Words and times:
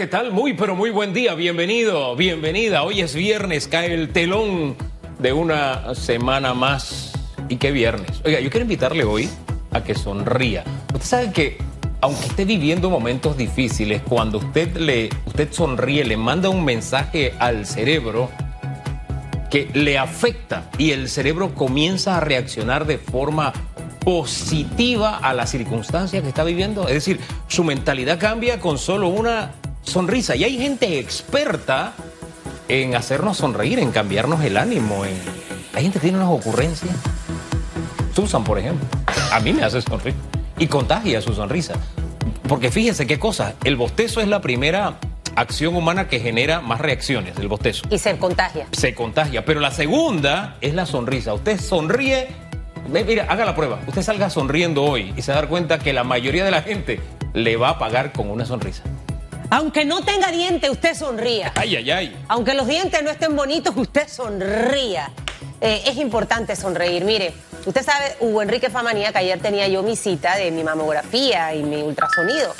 ¿Qué 0.00 0.06
tal? 0.06 0.32
Muy, 0.32 0.54
pero 0.54 0.74
muy 0.74 0.88
buen 0.88 1.12
día. 1.12 1.34
Bienvenido, 1.34 2.16
bienvenida. 2.16 2.84
Hoy 2.84 3.02
es 3.02 3.14
viernes, 3.14 3.68
cae 3.68 3.92
el 3.92 4.08
telón 4.08 4.74
de 5.18 5.34
una 5.34 5.94
semana 5.94 6.54
más. 6.54 7.12
¿Y 7.50 7.56
qué 7.56 7.70
viernes? 7.70 8.22
Oiga, 8.24 8.40
yo 8.40 8.48
quiero 8.48 8.62
invitarle 8.62 9.04
hoy 9.04 9.28
a 9.72 9.84
que 9.84 9.94
sonría. 9.94 10.64
Usted 10.94 11.04
sabe 11.06 11.32
que, 11.32 11.58
aunque 12.00 12.24
esté 12.24 12.46
viviendo 12.46 12.88
momentos 12.88 13.36
difíciles, 13.36 14.00
cuando 14.00 14.38
usted, 14.38 14.74
le, 14.78 15.10
usted 15.26 15.52
sonríe, 15.52 16.02
le 16.06 16.16
manda 16.16 16.48
un 16.48 16.64
mensaje 16.64 17.34
al 17.38 17.66
cerebro 17.66 18.30
que 19.50 19.68
le 19.74 19.98
afecta 19.98 20.70
y 20.78 20.92
el 20.92 21.10
cerebro 21.10 21.54
comienza 21.54 22.16
a 22.16 22.20
reaccionar 22.20 22.86
de 22.86 22.96
forma 22.96 23.52
positiva 24.02 25.18
a 25.18 25.34
la 25.34 25.46
circunstancia 25.46 26.22
que 26.22 26.28
está 26.28 26.42
viviendo. 26.42 26.88
Es 26.88 26.94
decir, 26.94 27.20
su 27.48 27.64
mentalidad 27.64 28.18
cambia 28.18 28.60
con 28.60 28.78
solo 28.78 29.08
una 29.08 29.59
sonrisa. 29.90 30.36
Y 30.36 30.44
hay 30.44 30.56
gente 30.56 30.98
experta 30.98 31.92
en 32.68 32.94
hacernos 32.94 33.36
sonreír, 33.36 33.78
en 33.78 33.90
cambiarnos 33.90 34.42
el 34.42 34.56
ánimo. 34.56 35.04
En... 35.04 35.14
Hay 35.74 35.82
gente 35.82 35.98
que 35.98 36.08
tiene 36.08 36.18
unas 36.18 36.30
ocurrencias. 36.30 36.94
Susan, 38.14 38.44
por 38.44 38.58
ejemplo, 38.58 38.86
a 39.32 39.40
mí 39.40 39.52
me 39.52 39.62
hace 39.62 39.82
sonreír 39.82 40.14
y 40.58 40.66
contagia 40.66 41.20
su 41.20 41.34
sonrisa. 41.34 41.74
Porque 42.48 42.70
fíjense 42.70 43.06
qué 43.06 43.18
cosa, 43.18 43.54
el 43.64 43.76
bostezo 43.76 44.20
es 44.20 44.28
la 44.28 44.40
primera 44.40 44.98
acción 45.36 45.74
humana 45.74 46.08
que 46.08 46.20
genera 46.20 46.60
más 46.60 46.80
reacciones, 46.80 47.36
el 47.38 47.48
bostezo. 47.48 47.86
Y 47.90 47.98
se 47.98 48.16
contagia. 48.18 48.66
Se 48.72 48.94
contagia, 48.94 49.44
pero 49.44 49.60
la 49.60 49.70
segunda 49.70 50.56
es 50.60 50.74
la 50.74 50.86
sonrisa. 50.86 51.32
Usted 51.34 51.58
sonríe, 51.60 52.28
mira, 52.88 53.26
haga 53.28 53.44
la 53.44 53.54
prueba, 53.54 53.80
usted 53.86 54.02
salga 54.02 54.30
sonriendo 54.30 54.82
hoy 54.84 55.14
y 55.16 55.22
se 55.22 55.32
va 55.32 55.38
a 55.38 55.40
dar 55.42 55.48
cuenta 55.48 55.78
que 55.78 55.92
la 55.92 56.04
mayoría 56.04 56.44
de 56.44 56.50
la 56.50 56.62
gente 56.62 57.00
le 57.32 57.56
va 57.56 57.70
a 57.70 57.78
pagar 57.78 58.12
con 58.12 58.30
una 58.30 58.44
sonrisa. 58.44 58.82
Aunque 59.50 59.84
no 59.84 60.02
tenga 60.02 60.30
diente, 60.30 60.70
usted 60.70 60.94
sonría. 60.94 61.52
Ay, 61.56 61.74
ay, 61.74 61.90
ay. 61.90 62.24
Aunque 62.28 62.54
los 62.54 62.68
dientes 62.68 63.02
no 63.02 63.10
estén 63.10 63.34
bonitos, 63.34 63.76
usted 63.76 64.06
sonría. 64.06 65.10
Eh, 65.60 65.82
es 65.86 65.96
importante 65.96 66.54
sonreír. 66.54 67.04
Mire, 67.04 67.34
usted 67.66 67.84
sabe, 67.84 68.16
Hugo 68.20 68.42
Enrique 68.42 68.70
Famanía, 68.70 69.10
que 69.10 69.18
ayer 69.18 69.40
tenía 69.40 69.66
yo 69.66 69.82
mi 69.82 69.96
cita 69.96 70.36
de 70.36 70.52
mi 70.52 70.62
mamografía 70.62 71.52
y 71.56 71.64
mi 71.64 71.82
ultrasonido. 71.82 72.54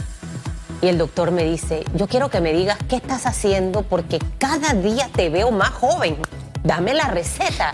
Y 0.83 0.89
el 0.89 0.99
doctor 0.99 1.31
me 1.31 1.45
dice, 1.45 1.85
yo 1.95 2.09
quiero 2.09 2.29
que 2.29 2.41
me 2.41 2.53
digas 2.53 2.79
qué 2.89 2.97
estás 2.97 3.25
haciendo 3.25 3.83
porque 3.83 4.19
cada 4.39 4.73
día 4.75 5.09
te 5.15 5.31
veo 5.31 5.53
más 5.53 5.71
joven. 5.71 6.17
Dame 6.65 6.93
la 6.95 7.05
receta. 7.05 7.73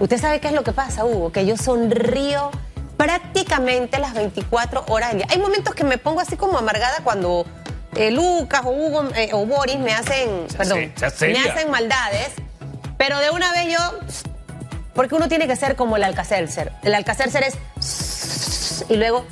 Usted 0.00 0.18
sabe 0.18 0.40
qué 0.40 0.48
es 0.48 0.54
lo 0.54 0.64
que 0.64 0.72
pasa, 0.72 1.04
Hugo, 1.04 1.30
que 1.30 1.46
yo 1.46 1.56
sonrío 1.56 2.50
prácticamente 2.96 4.00
las 4.00 4.14
24 4.14 4.86
horas 4.88 5.10
del 5.10 5.18
día. 5.18 5.26
Hay 5.30 5.38
momentos 5.38 5.74
que 5.74 5.84
me 5.84 5.98
pongo 5.98 6.20
así 6.20 6.36
como 6.36 6.58
amargada 6.58 6.96
cuando 7.04 7.46
eh, 7.96 8.10
Lucas 8.10 8.62
o 8.64 8.70
Hugo 8.70 9.08
eh, 9.14 9.30
o 9.32 9.46
Boris 9.46 9.78
me 9.78 9.92
hacen, 9.92 10.46
perdón, 10.56 10.92
me 11.20 11.38
hacen 11.38 11.70
maldades, 11.70 12.30
pero 12.98 13.18
de 13.18 13.30
una 13.30 13.52
vez 13.52 13.72
yo, 13.72 13.98
porque 14.94 15.14
uno 15.14 15.28
tiene 15.28 15.46
que 15.46 15.56
ser 15.56 15.76
como 15.76 15.96
el 15.96 16.04
Alcacelser. 16.04 16.72
El 16.82 16.94
Alcacelser 16.94 17.44
es 17.44 18.84
y 18.88 18.96
luego 18.96 19.26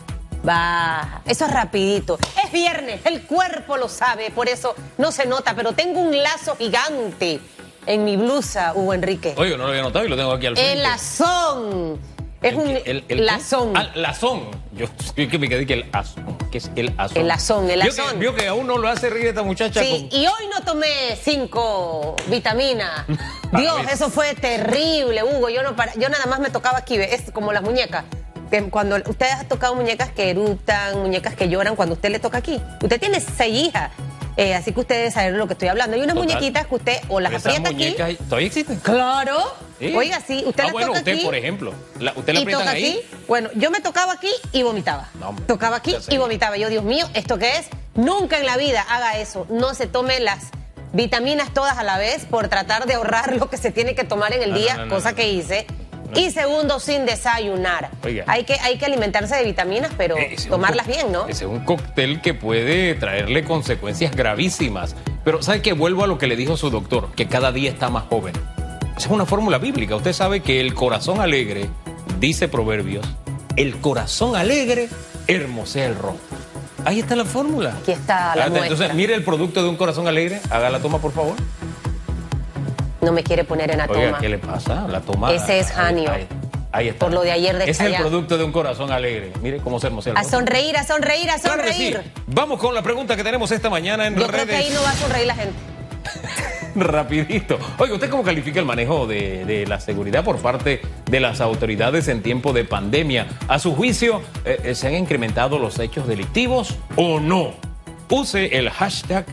va, 0.46 1.22
eso 1.26 1.46
es 1.46 1.52
rapidito. 1.52 2.18
Es 2.44 2.52
viernes, 2.52 3.00
el 3.04 3.22
cuerpo 3.22 3.76
lo 3.76 3.88
sabe, 3.88 4.30
por 4.30 4.48
eso 4.48 4.74
no 4.98 5.12
se 5.12 5.26
nota, 5.26 5.54
pero 5.54 5.72
tengo 5.72 6.00
un 6.00 6.22
lazo 6.22 6.56
gigante 6.56 7.40
en 7.86 8.04
mi 8.04 8.16
blusa, 8.16 8.72
Hugo 8.74 8.94
Enrique. 8.94 9.34
Oye, 9.36 9.56
no 9.56 9.64
lo 9.64 9.70
había 9.70 9.82
notado 9.82 10.04
y 10.04 10.08
lo 10.08 10.16
tengo 10.16 10.32
aquí 10.32 10.46
al 10.46 10.56
frente. 10.56 10.72
El 10.72 10.82
lazón. 10.82 12.13
Es 12.44 12.54
un 12.54 12.78
el, 12.84 13.24
lazón. 13.24 13.72
Ah, 13.74 13.90
lazón. 13.94 14.42
Yo, 14.72 14.86
que 15.14 15.38
me 15.38 15.48
quedé 15.48 15.64
que 15.64 15.72
el 15.72 15.86
azón. 15.92 16.36
¿Qué 16.52 16.58
es 16.58 16.70
el 16.76 16.92
azón? 16.98 17.16
El 17.16 17.28
lazón, 17.28 17.70
el 17.70 17.80
azón. 17.80 18.18
Vio 18.18 18.34
que, 18.34 18.46
aún 18.46 18.66
no 18.66 18.76
lo 18.76 18.86
hace 18.88 19.08
reír 19.08 19.28
esta 19.28 19.42
muchacha. 19.42 19.80
Sí, 19.80 20.10
y 20.12 20.26
hoy 20.26 20.46
no 20.54 20.62
tomé 20.62 21.16
cinco 21.22 22.16
vitaminas. 22.26 23.06
Dios, 23.56 23.76
eso 23.90 24.10
fue 24.10 24.34
terrible, 24.34 25.24
Hugo. 25.24 25.48
Yo, 25.48 25.62
no 25.62 25.74
yo 25.96 26.08
nada 26.10 26.26
más 26.26 26.38
me 26.38 26.50
tocaba 26.50 26.78
aquí, 26.78 26.96
es 26.96 27.30
como 27.32 27.50
las 27.54 27.62
muñecas. 27.62 28.04
Que 28.50 28.62
cuando 28.64 28.96
ustedes 28.96 29.32
han 29.32 29.48
tocado 29.48 29.74
muñecas 29.74 30.10
que 30.10 30.28
eruptan, 30.28 30.98
muñecas 30.98 31.34
que 31.34 31.48
lloran, 31.48 31.76
cuando 31.76 31.94
usted 31.94 32.10
le 32.10 32.18
toca 32.18 32.36
aquí. 32.36 32.60
Usted 32.82 33.00
tiene 33.00 33.20
seis 33.20 33.68
hijas. 33.68 33.90
Eh, 34.36 34.54
así 34.54 34.72
que 34.72 34.80
ustedes 34.80 35.14
saben 35.14 35.38
lo 35.38 35.46
que 35.46 35.54
estoy 35.54 35.68
hablando. 35.68 35.96
Hay 35.96 36.02
unas 36.02 36.16
muñequitas 36.16 36.66
que 36.66 36.74
usted 36.74 36.96
o 37.08 37.20
las 37.20 37.34
aprieta 37.34 37.70
aquí. 37.70 37.96
¿Todavía 38.28 38.48
existen? 38.48 38.76
Claro. 38.80 39.38
Oiga, 39.80 40.20
sí, 40.20 40.42
usted 40.46 40.64
ah, 40.64 40.72
bueno, 40.72 40.88
toca 40.88 40.98
usted, 41.00 41.12
aquí. 41.14 41.24
por 41.24 41.34
ejemplo. 41.34 41.74
¿Usted 42.16 42.32
la 42.32 42.40
y 42.40 42.46
toca 42.46 42.70
ahí? 42.70 42.84
aquí. 42.84 43.00
Bueno, 43.26 43.50
yo 43.54 43.70
me 43.70 43.80
tocaba 43.80 44.12
aquí 44.12 44.30
y 44.52 44.62
vomitaba. 44.62 45.08
tocaba 45.46 45.76
aquí 45.76 45.96
y 46.08 46.16
vomitaba. 46.16 46.56
Yo, 46.56 46.68
Dios 46.68 46.84
mío, 46.84 47.08
¿esto 47.14 47.38
qué 47.38 47.58
es? 47.58 47.68
Nunca 47.94 48.38
en 48.38 48.46
la 48.46 48.56
vida 48.56 48.82
haga 48.82 49.18
eso. 49.18 49.46
No 49.50 49.74
se 49.74 49.86
tome 49.86 50.20
las 50.20 50.50
vitaminas 50.92 51.52
todas 51.52 51.76
a 51.76 51.82
la 51.82 51.98
vez 51.98 52.24
por 52.24 52.48
tratar 52.48 52.86
de 52.86 52.94
ahorrar 52.94 53.36
lo 53.36 53.50
que 53.50 53.56
se 53.56 53.70
tiene 53.70 53.94
que 53.94 54.04
tomar 54.04 54.32
en 54.32 54.42
el 54.42 54.54
día, 54.54 54.86
cosa 54.88 55.14
que 55.14 55.30
hice. 55.30 55.66
Y 56.14 56.30
segundo, 56.30 56.78
sin 56.78 57.06
desayunar. 57.06 57.90
Hay 58.26 58.44
que, 58.44 58.54
hay 58.60 58.78
que 58.78 58.86
alimentarse 58.86 59.34
de 59.34 59.42
vitaminas, 59.42 59.90
pero 59.96 60.14
tomarlas 60.48 60.86
bien, 60.86 61.10
¿no? 61.10 61.26
Ese 61.26 61.44
es 61.44 61.50
un 61.50 61.64
cóctel 61.64 62.20
que 62.20 62.34
puede 62.34 62.94
traerle 62.94 63.44
consecuencias 63.44 64.14
gravísimas. 64.14 64.94
Pero 65.24 65.42
¿sabe 65.42 65.62
qué? 65.62 65.72
Vuelvo 65.72 66.04
a 66.04 66.06
lo 66.06 66.18
que 66.18 66.26
le 66.26 66.36
dijo 66.36 66.56
su 66.56 66.70
doctor, 66.70 67.10
que 67.16 67.26
cada 67.26 67.50
día 67.50 67.70
está 67.70 67.88
más 67.90 68.04
joven. 68.04 68.34
Esa 68.96 69.06
es 69.08 69.12
una 69.12 69.26
fórmula 69.26 69.58
bíblica. 69.58 69.96
Usted 69.96 70.12
sabe 70.12 70.40
que 70.40 70.60
el 70.60 70.74
corazón 70.74 71.20
alegre, 71.20 71.68
dice 72.20 72.48
Proverbios, 72.48 73.06
el 73.56 73.76
corazón 73.80 74.36
alegre 74.36 74.88
hermosea 75.26 75.86
el 75.86 75.96
rostro. 75.96 76.38
Ahí 76.84 77.00
está 77.00 77.16
la 77.16 77.24
fórmula. 77.24 77.76
Aquí 77.80 77.92
está 77.92 78.36
la 78.36 78.46
Entonces, 78.46 78.94
mire 78.94 79.14
el 79.14 79.24
producto 79.24 79.62
de 79.62 79.68
un 79.68 79.76
corazón 79.76 80.06
alegre. 80.06 80.40
Haga 80.50 80.70
la 80.70 80.80
toma, 80.80 80.98
por 80.98 81.12
favor 81.12 81.36
no 83.04 83.12
me 83.12 83.22
quiere 83.22 83.44
poner 83.44 83.70
en 83.70 83.78
la 83.78 83.86
Oiga, 83.86 84.18
¿qué 84.18 84.28
le 84.28 84.38
pasa? 84.38 84.88
La 84.88 85.00
toma. 85.00 85.32
Ese 85.32 85.60
es 85.60 85.70
Janio. 85.70 86.10
Ahí, 86.72 86.88
está. 86.88 87.06
Por 87.06 87.12
lo 87.14 87.22
de 87.22 87.30
ayer 87.30 87.56
de 87.56 87.70
Es 87.70 87.78
el 87.78 87.94
producto 87.94 88.36
de 88.36 88.42
un 88.42 88.50
corazón 88.50 88.90
alegre. 88.90 89.32
Mire 89.40 89.58
cómo 89.58 89.78
se 89.78 89.86
hermosea. 89.86 90.14
A 90.16 90.24
sonreír, 90.24 90.76
a 90.76 90.84
sonreír, 90.84 91.30
a 91.30 91.38
sonreír. 91.38 92.00
Vamos 92.26 92.58
con 92.58 92.74
la 92.74 92.82
pregunta 92.82 93.14
que 93.14 93.22
tenemos 93.22 93.52
esta 93.52 93.70
mañana 93.70 94.08
en 94.08 94.16
Yo 94.16 94.26
redes. 94.26 94.44
creo 94.44 94.46
que 94.46 94.56
ahí 94.56 94.70
no 94.74 94.82
va 94.82 94.90
a 94.90 94.96
sonreír 94.96 95.26
la 95.28 95.34
gente. 95.36 95.54
Rapidito. 96.76 97.58
Oiga, 97.78 97.94
¿usted 97.94 98.10
cómo 98.10 98.22
califica 98.22 98.60
el 98.60 98.66
manejo 98.66 99.06
de, 99.06 99.64
la 99.68 99.80
seguridad 99.80 100.24
por 100.24 100.38
parte 100.38 100.80
de 101.06 101.20
las 101.20 101.40
autoridades 101.40 102.08
en 102.08 102.22
tiempo 102.22 102.52
de 102.52 102.64
pandemia? 102.64 103.26
A 103.48 103.58
su 103.58 103.74
juicio, 103.74 104.22
eh, 104.44 104.60
eh, 104.64 104.74
¿se 104.74 104.88
han 104.88 104.94
incrementado 104.94 105.58
los 105.58 105.78
hechos 105.78 106.06
delictivos 106.06 106.76
o 106.96 107.20
no? 107.20 107.54
Use 108.10 108.56
el 108.56 108.70
hashtag 108.70 109.24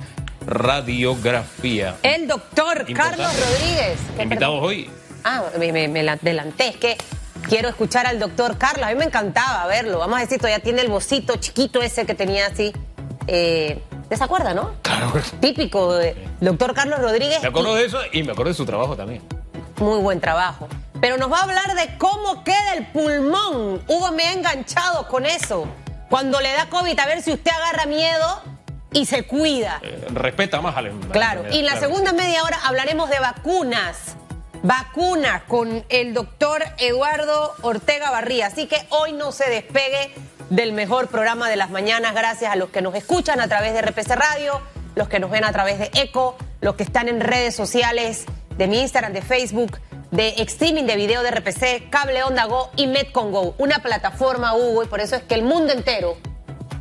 radiografía. 0.46 1.96
El 2.04 2.28
doctor 2.28 2.86
Carlos 2.94 3.28
Rodríguez. 3.28 4.00
Invitados 4.20 4.60
hoy. 4.62 4.90
Ah, 5.24 5.44
me, 5.60 5.88
me, 5.88 6.10
adelanté. 6.10 6.70
Es 6.70 6.78
que 6.78 6.98
quiero 7.48 7.70
escuchar 7.70 8.08
al 8.08 8.18
doctor 8.18 8.58
Carlos. 8.58 8.88
A 8.88 8.90
mí 8.90 8.96
me 8.96 9.06
encantaba 9.06 9.68
verlo. 9.68 10.00
Vamos 10.00 10.18
a 10.18 10.22
decir, 10.22 10.38
todavía 10.38 10.60
tiene 10.60 10.82
el 10.82 10.90
bocito 10.90 11.36
chiquito 11.36 11.82
ese 11.82 12.06
que 12.06 12.16
tenía 12.16 12.48
así. 12.48 12.74
Eh, 13.28 13.80
¿Se 14.18 14.24
acuerda, 14.24 14.54
no? 14.54 14.72
Claro. 14.82 15.14
Típico 15.40 15.94
de 15.94 16.16
doctor 16.40 16.74
Carlos 16.74 17.00
Rodríguez. 17.00 17.42
Me 17.42 17.48
acuerdo 17.48 17.76
de 17.76 17.86
eso 17.86 18.00
y 18.12 18.24
me 18.24 18.34
acuerdo 18.34 18.50
de 18.50 18.56
su 18.56 18.66
trabajo 18.66 18.96
también. 18.96 19.22
Muy 19.78 20.00
buen 20.00 20.20
trabajo. 20.20 20.68
Pero 21.00 21.18
nos 21.18 21.32
va 21.32 21.40
a 21.40 21.44
hablar 21.44 21.76
de 21.76 21.98
cómo 21.98 22.44
queda 22.44 22.74
el 22.78 22.88
pulmón. 22.88 23.82
Hugo 23.88 24.12
me 24.12 24.24
ha 24.24 24.34
enganchado 24.34 25.08
con 25.08 25.26
eso. 25.26 25.66
Cuando 26.10 26.42
le 26.42 26.52
da 26.52 26.70
COVID, 26.70 27.00
a 27.00 27.06
ver 27.06 27.22
si 27.22 27.32
usted 27.32 27.52
agarra 27.52 27.86
miedo 27.86 28.42
y 28.94 29.06
se 29.06 29.24
cuida. 29.24 29.80
Eh, 29.82 30.06
respeta 30.10 30.62
más 30.62 30.76
al 30.76 30.92
Claro, 31.12 31.46
y 31.50 31.60
en 31.60 31.66
la 31.66 31.80
segunda 31.80 32.12
media 32.12 32.44
hora 32.44 32.60
hablaremos 32.66 33.10
de 33.10 33.20
vacunas. 33.20 34.16
Vacunas 34.62 35.44
con 35.48 35.84
el 35.90 36.14
doctor 36.14 36.64
Eduardo 36.78 37.56
Ortega 37.62 38.12
Barría. 38.12 38.48
Así 38.48 38.68
que 38.68 38.86
hoy 38.90 39.14
no 39.14 39.32
se 39.32 39.50
despegue 39.50 40.14
del 40.52 40.74
mejor 40.74 41.08
programa 41.08 41.50
de 41.50 41.56
las 41.56 41.70
mañanas. 41.70 42.14
Gracias 42.14 42.52
a 42.52 42.58
los 42.58 42.70
que 42.70 42.82
nos 42.82 42.94
escuchan 42.94 43.40
a 43.40 43.48
través 43.48 43.74
de 43.74 43.82
RPC 43.82 44.10
Radio, 44.16 44.62
los 44.96 45.08
que 45.08 45.20
nos 45.20 45.32
ven 45.32 45.46
a 45.46 45.52
través 45.54 45.80
de 45.80 45.90
ECO, 45.94 46.36
los 46.60 46.76
que 46.76 46.84
están 46.84 47.08
en 47.08 47.22
redes 47.22 47.56
sociales 47.56 48.26
de 48.58 48.68
mi 48.68 48.82
Instagram, 48.82 49.14
de 49.14 49.22
Facebook, 49.22 49.80
de 50.12 50.36
streaming 50.40 50.84
de 50.84 50.98
video 50.98 51.24
de 51.24 51.32
RPC, 51.32 51.90
Cable 51.90 52.24
Onda 52.24 52.46
Go 52.46 52.70
y 52.76 52.88
Metcon 52.88 53.32
Go. 53.32 53.56
Una 53.60 53.80
plataforma, 53.80 54.54
Hugo, 54.54 54.84
y 54.84 54.88
por 54.88 55.00
eso 55.00 55.16
es 55.16 55.24
que 55.24 55.36
el 55.36 55.44
mundo 55.44 55.72
entero 55.72 56.18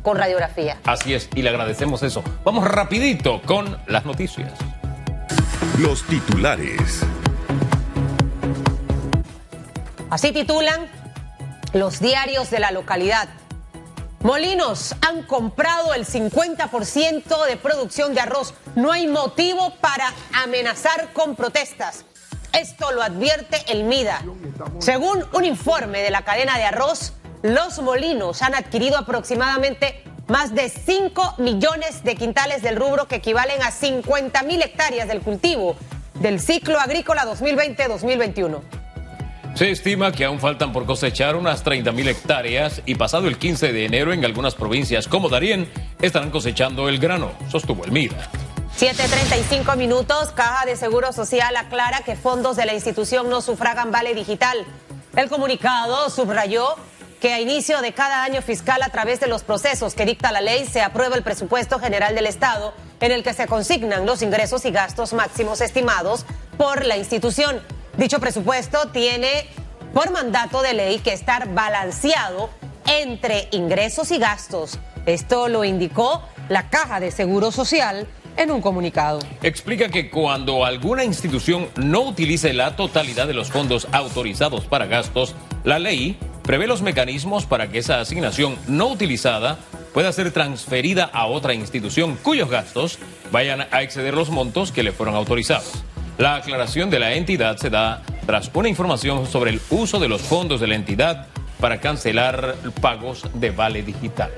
con 0.03 0.17
radiografía. 0.17 0.77
Así 0.83 1.13
es, 1.13 1.29
y 1.33 1.41
le 1.41 1.49
agradecemos 1.49 2.03
eso. 2.03 2.23
Vamos 2.43 2.67
rapidito 2.67 3.41
con 3.43 3.79
las 3.87 4.03
noticias. 4.03 4.51
Los 5.79 6.03
titulares. 6.03 7.03
Así 10.09 10.33
titulan 10.33 10.89
los 11.71 12.01
diarios 12.01 12.49
de 12.49 12.59
la 12.59 12.71
localidad. 12.71 13.29
Molinos 14.23 14.95
han 15.01 15.23
comprado 15.23 15.95
el 15.95 16.05
50% 16.05 17.45
de 17.47 17.57
producción 17.57 18.13
de 18.13 18.21
arroz. 18.21 18.53
No 18.75 18.91
hay 18.91 19.07
motivo 19.07 19.73
para 19.81 20.13
amenazar 20.43 21.11
con 21.13 21.35
protestas. 21.35 22.05
Esto 22.53 22.91
lo 22.91 23.01
advierte 23.01 23.57
el 23.67 23.83
MIDA. 23.83 24.21
Según 24.77 25.25
un 25.33 25.43
informe 25.43 26.03
de 26.03 26.11
la 26.11 26.23
cadena 26.23 26.57
de 26.57 26.65
arroz, 26.65 27.13
los 27.41 27.81
molinos 27.81 28.43
han 28.43 28.53
adquirido 28.53 28.97
aproximadamente 28.99 30.03
más 30.27 30.53
de 30.53 30.69
5 30.69 31.35
millones 31.39 32.03
de 32.03 32.15
quintales 32.15 32.61
del 32.61 32.75
rubro 32.75 33.07
que 33.07 33.15
equivalen 33.15 33.63
a 33.63 33.71
50 33.71 34.43
mil 34.43 34.61
hectáreas 34.61 35.07
del 35.07 35.21
cultivo 35.21 35.75
del 36.15 36.39
ciclo 36.39 36.79
agrícola 36.79 37.25
2020-2021. 37.25 38.80
Se 39.55 39.69
estima 39.69 40.11
que 40.11 40.25
aún 40.25 40.39
faltan 40.39 40.71
por 40.71 40.85
cosechar 40.85 41.35
unas 41.35 41.63
30.000 41.63 42.07
hectáreas 42.07 42.81
y 42.85 42.95
pasado 42.95 43.27
el 43.27 43.37
15 43.37 43.73
de 43.73 43.85
enero 43.85 44.13
en 44.13 44.23
algunas 44.23 44.55
provincias 44.55 45.07
como 45.07 45.29
Darién 45.29 45.69
estarán 46.01 46.31
cosechando 46.31 46.87
el 46.89 46.99
grano, 46.99 47.33
sostuvo 47.49 47.83
el 47.83 47.91
MIDA. 47.91 48.29
7.35 48.79 49.75
minutos, 49.75 50.31
Caja 50.31 50.65
de 50.65 50.75
Seguro 50.75 51.11
Social 51.11 51.55
aclara 51.57 52.01
que 52.01 52.15
fondos 52.15 52.55
de 52.55 52.65
la 52.65 52.73
institución 52.73 53.29
no 53.29 53.41
sufragan 53.41 53.91
vale 53.91 54.15
digital. 54.15 54.65
El 55.15 55.29
comunicado 55.29 56.09
subrayó 56.09 56.75
que 57.19 57.33
a 57.33 57.39
inicio 57.41 57.81
de 57.81 57.93
cada 57.93 58.23
año 58.23 58.41
fiscal 58.41 58.81
a 58.81 58.89
través 58.89 59.19
de 59.19 59.27
los 59.27 59.43
procesos 59.43 59.93
que 59.93 60.05
dicta 60.05 60.31
la 60.31 60.41
ley 60.41 60.65
se 60.65 60.81
aprueba 60.81 61.15
el 61.15 61.23
presupuesto 61.23 61.77
general 61.77 62.15
del 62.15 62.25
Estado 62.25 62.73
en 63.01 63.11
el 63.11 63.21
que 63.21 63.33
se 63.33 63.45
consignan 63.45 64.05
los 64.05 64.21
ingresos 64.21 64.65
y 64.65 64.71
gastos 64.71 65.13
máximos 65.13 65.61
estimados 65.61 66.25
por 66.57 66.85
la 66.85 66.97
institución. 66.97 67.61
Dicho 67.97 68.19
presupuesto 68.19 68.87
tiene 68.89 69.47
por 69.93 70.11
mandato 70.11 70.61
de 70.61 70.73
ley 70.73 70.99
que 70.99 71.13
estar 71.13 71.53
balanceado 71.53 72.49
entre 72.85 73.47
ingresos 73.51 74.11
y 74.11 74.17
gastos. 74.17 74.79
Esto 75.05 75.49
lo 75.49 75.63
indicó 75.63 76.23
la 76.49 76.69
Caja 76.69 76.99
de 76.99 77.11
Seguro 77.11 77.51
Social 77.51 78.07
en 78.37 78.51
un 78.51 78.61
comunicado. 78.61 79.19
Explica 79.43 79.89
que 79.89 80.09
cuando 80.09 80.65
alguna 80.65 81.03
institución 81.03 81.67
no 81.75 82.01
utilice 82.01 82.53
la 82.53 82.75
totalidad 82.75 83.27
de 83.27 83.33
los 83.33 83.51
fondos 83.51 83.87
autorizados 83.91 84.65
para 84.65 84.85
gastos, 84.85 85.35
la 85.63 85.79
ley 85.79 86.17
prevé 86.43 86.67
los 86.67 86.81
mecanismos 86.81 87.45
para 87.45 87.69
que 87.69 87.79
esa 87.79 87.99
asignación 87.99 88.57
no 88.67 88.87
utilizada 88.87 89.57
pueda 89.93 90.11
ser 90.13 90.31
transferida 90.31 91.09
a 91.11 91.25
otra 91.27 91.53
institución 91.53 92.17
cuyos 92.23 92.49
gastos 92.49 92.99
vayan 93.31 93.67
a 93.71 93.81
exceder 93.81 94.13
los 94.13 94.29
montos 94.29 94.71
que 94.71 94.83
le 94.83 94.93
fueron 94.93 95.15
autorizados. 95.15 95.83
La 96.21 96.35
aclaración 96.35 96.91
de 96.91 96.99
la 96.99 97.13
entidad 97.13 97.57
se 97.57 97.71
da 97.71 98.03
tras 98.27 98.51
una 98.53 98.69
información 98.69 99.25
sobre 99.25 99.49
el 99.49 99.61
uso 99.71 99.99
de 99.99 100.07
los 100.07 100.21
fondos 100.21 100.61
de 100.61 100.67
la 100.67 100.75
entidad 100.75 101.25
para 101.59 101.79
cancelar 101.79 102.57
pagos 102.79 103.23
de 103.33 103.49
vale 103.49 103.81
digital. 103.81 104.29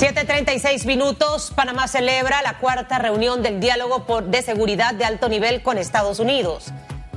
7.36 0.00 0.86
minutos, 0.86 1.52
Panamá 1.54 1.86
celebra 1.86 2.42
la 2.42 2.58
cuarta 2.58 2.98
reunión 2.98 3.44
del 3.44 3.60
diálogo 3.60 4.04
de 4.22 4.42
seguridad 4.42 4.92
de 4.92 5.04
alto 5.04 5.28
nivel 5.28 5.62
con 5.62 5.78
Estados 5.78 6.18
Unidos. 6.18 6.72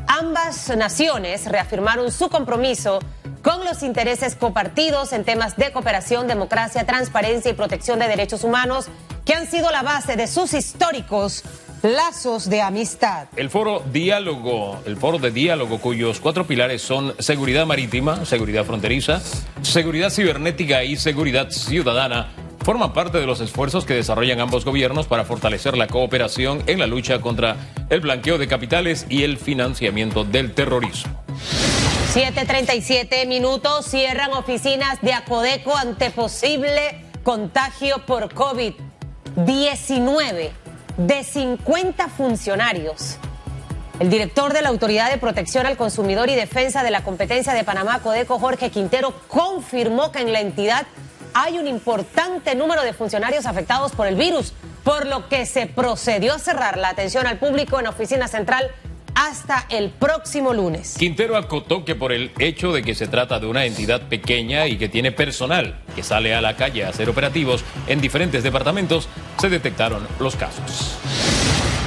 Ambas 0.05 0.69
naciones 0.77 1.47
reafirmaron 1.47 2.11
su 2.11 2.29
compromiso 2.29 2.99
con 3.41 3.65
los 3.65 3.81
intereses 3.81 4.35
compartidos 4.35 5.11
en 5.11 5.23
temas 5.23 5.57
de 5.57 5.71
cooperación, 5.71 6.27
democracia, 6.27 6.85
transparencia 6.85 7.49
y 7.49 7.55
protección 7.55 7.97
de 7.97 8.07
derechos 8.09 8.43
humanos, 8.43 8.89
que 9.25 9.33
han 9.33 9.49
sido 9.49 9.71
la 9.71 9.81
base 9.81 10.17
de 10.17 10.27
sus 10.27 10.53
históricos 10.53 11.43
lazos 11.83 12.49
de 12.49 12.61
amistad. 12.61 13.27
El 13.35 13.49
foro 13.49 13.83
diálogo, 13.91 14.79
el 14.85 14.95
foro 14.95 15.19
de 15.19 15.31
diálogo 15.31 15.79
cuyos 15.79 16.21
cuatro 16.21 16.47
pilares 16.47 16.81
son 16.81 17.13
seguridad 17.19 17.65
marítima, 17.65 18.23
seguridad 18.25 18.63
fronteriza, 18.63 19.21
seguridad 19.61 20.09
cibernética 20.09 20.85
y 20.85 20.95
seguridad 20.95 21.51
ciudadana, 21.51 22.31
forma 22.63 22.93
parte 22.93 23.17
de 23.17 23.25
los 23.25 23.41
esfuerzos 23.41 23.83
que 23.83 23.95
desarrollan 23.95 24.39
ambos 24.39 24.63
gobiernos 24.63 25.07
para 25.07 25.25
fortalecer 25.25 25.77
la 25.77 25.87
cooperación 25.87 26.63
en 26.67 26.79
la 26.79 26.87
lucha 26.87 27.19
contra 27.19 27.57
el 27.89 27.99
blanqueo 27.99 28.37
de 28.37 28.47
capitales 28.47 29.05
y 29.09 29.23
el 29.23 29.37
financiamiento 29.37 30.23
del 30.23 30.53
terrorismo. 30.53 31.21
7.37 32.13 33.27
minutos, 33.27 33.87
cierran 33.87 34.31
oficinas 34.31 35.01
de 35.01 35.11
Acodeco 35.13 35.75
ante 35.75 36.11
posible 36.11 37.03
contagio 37.23 38.05
por 38.05 38.33
COVID-19 38.33 40.62
de 40.97 41.23
50 41.23 42.07
funcionarios. 42.09 43.17
El 43.99 44.09
director 44.09 44.53
de 44.53 44.61
la 44.61 44.69
Autoridad 44.69 45.11
de 45.11 45.17
Protección 45.17 45.65
al 45.65 45.77
Consumidor 45.77 46.29
y 46.29 46.35
Defensa 46.35 46.83
de 46.83 46.91
la 46.91 47.03
Competencia 47.03 47.53
de 47.53 47.63
Panamá, 47.63 47.99
Codeco, 47.99 48.39
Jorge 48.39 48.69
Quintero, 48.69 49.13
confirmó 49.27 50.11
que 50.11 50.19
en 50.19 50.33
la 50.33 50.41
entidad 50.41 50.85
hay 51.33 51.57
un 51.57 51.67
importante 51.67 52.55
número 52.55 52.83
de 52.83 52.93
funcionarios 52.93 53.45
afectados 53.45 53.91
por 53.91 54.07
el 54.07 54.15
virus, 54.15 54.53
por 54.83 55.05
lo 55.07 55.29
que 55.29 55.45
se 55.45 55.67
procedió 55.67 56.33
a 56.33 56.39
cerrar 56.39 56.77
la 56.77 56.89
atención 56.89 57.27
al 57.27 57.37
público 57.37 57.79
en 57.79 57.87
oficina 57.87 58.27
central 58.27 58.71
hasta 59.15 59.65
el 59.69 59.89
próximo 59.89 60.53
lunes. 60.53 60.95
Quintero 60.97 61.37
acotó 61.37 61.85
que 61.85 61.95
por 61.95 62.11
el 62.11 62.31
hecho 62.39 62.71
de 62.73 62.83
que 62.83 62.95
se 62.95 63.07
trata 63.07 63.39
de 63.39 63.47
una 63.47 63.65
entidad 63.65 64.07
pequeña 64.09 64.67
y 64.67 64.77
que 64.77 64.89
tiene 64.89 65.11
personal 65.11 65.79
que 65.95 66.03
sale 66.03 66.33
a 66.33 66.41
la 66.41 66.55
calle 66.55 66.85
a 66.85 66.89
hacer 66.89 67.09
operativos 67.09 67.63
en 67.87 68.01
diferentes 68.01 68.43
departamentos, 68.43 69.07
se 69.39 69.49
detectaron 69.49 70.07
los 70.19 70.35
casos. 70.35 70.97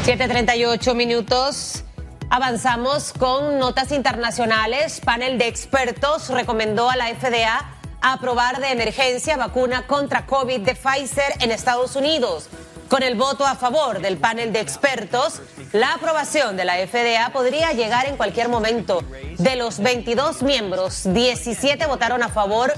7.38 0.04 0.94
minutos. 0.94 1.82
Avanzamos 2.30 3.12
con 3.12 3.58
notas 3.58 3.92
internacionales. 3.92 5.00
Panel 5.04 5.38
de 5.38 5.46
expertos 5.48 6.28
recomendó 6.28 6.90
a 6.90 6.96
la 6.96 7.08
FDA 7.14 7.72
aprobar 8.00 8.60
de 8.60 8.70
emergencia 8.70 9.36
vacuna 9.36 9.86
contra 9.86 10.26
COVID 10.26 10.60
de 10.60 10.74
Pfizer 10.74 11.32
en 11.40 11.50
Estados 11.50 11.96
Unidos. 11.96 12.48
Con 12.88 13.02
el 13.02 13.16
voto 13.16 13.44
a 13.44 13.56
favor 13.56 14.00
del 14.00 14.16
panel 14.16 14.52
de 14.52 14.60
expertos, 14.60 15.42
la 15.72 15.94
aprobación 15.94 16.56
de 16.56 16.64
la 16.64 16.74
FDA 16.86 17.30
podría 17.32 17.72
llegar 17.72 18.06
en 18.06 18.16
cualquier 18.16 18.48
momento. 18.48 19.02
De 19.38 19.56
los 19.56 19.80
22 19.80 20.42
miembros, 20.42 21.02
17 21.04 21.84
votaron 21.86 22.22
a 22.22 22.28
favor, 22.28 22.72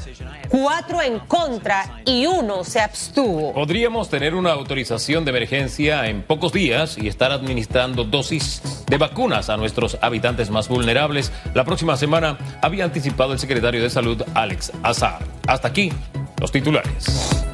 4 0.49 1.02
en 1.02 1.19
contra 1.20 2.00
y 2.06 2.25
uno 2.26 2.64
se 2.64 2.81
abstuvo. 2.81 3.52
Podríamos 3.52 4.08
tener 4.08 4.34
una 4.34 4.52
autorización 4.52 5.26
de 5.26 5.31
emergencia 5.31 6.06
en 6.06 6.22
pocos 6.22 6.52
días 6.52 6.96
y 6.96 7.06
estar 7.06 7.31
administrando 7.31 8.05
dosis 8.05 8.62
de 8.87 8.96
vacunas 8.96 9.50
a 9.50 9.58
nuestros 9.58 9.99
habitantes 10.00 10.49
más 10.49 10.69
vulnerables. 10.69 11.32
La 11.52 11.64
próxima 11.64 11.99
semana 11.99 12.38
había 12.62 12.84
anticipado 12.84 13.34
el 13.34 13.38
secretario 13.38 13.82
de 13.82 13.90
Salud, 13.90 14.22
Alex 14.34 14.72
Azar. 14.82 15.19
Hasta 15.46 15.69
aquí, 15.69 15.93
los 16.40 16.50
titulares. 16.50 17.44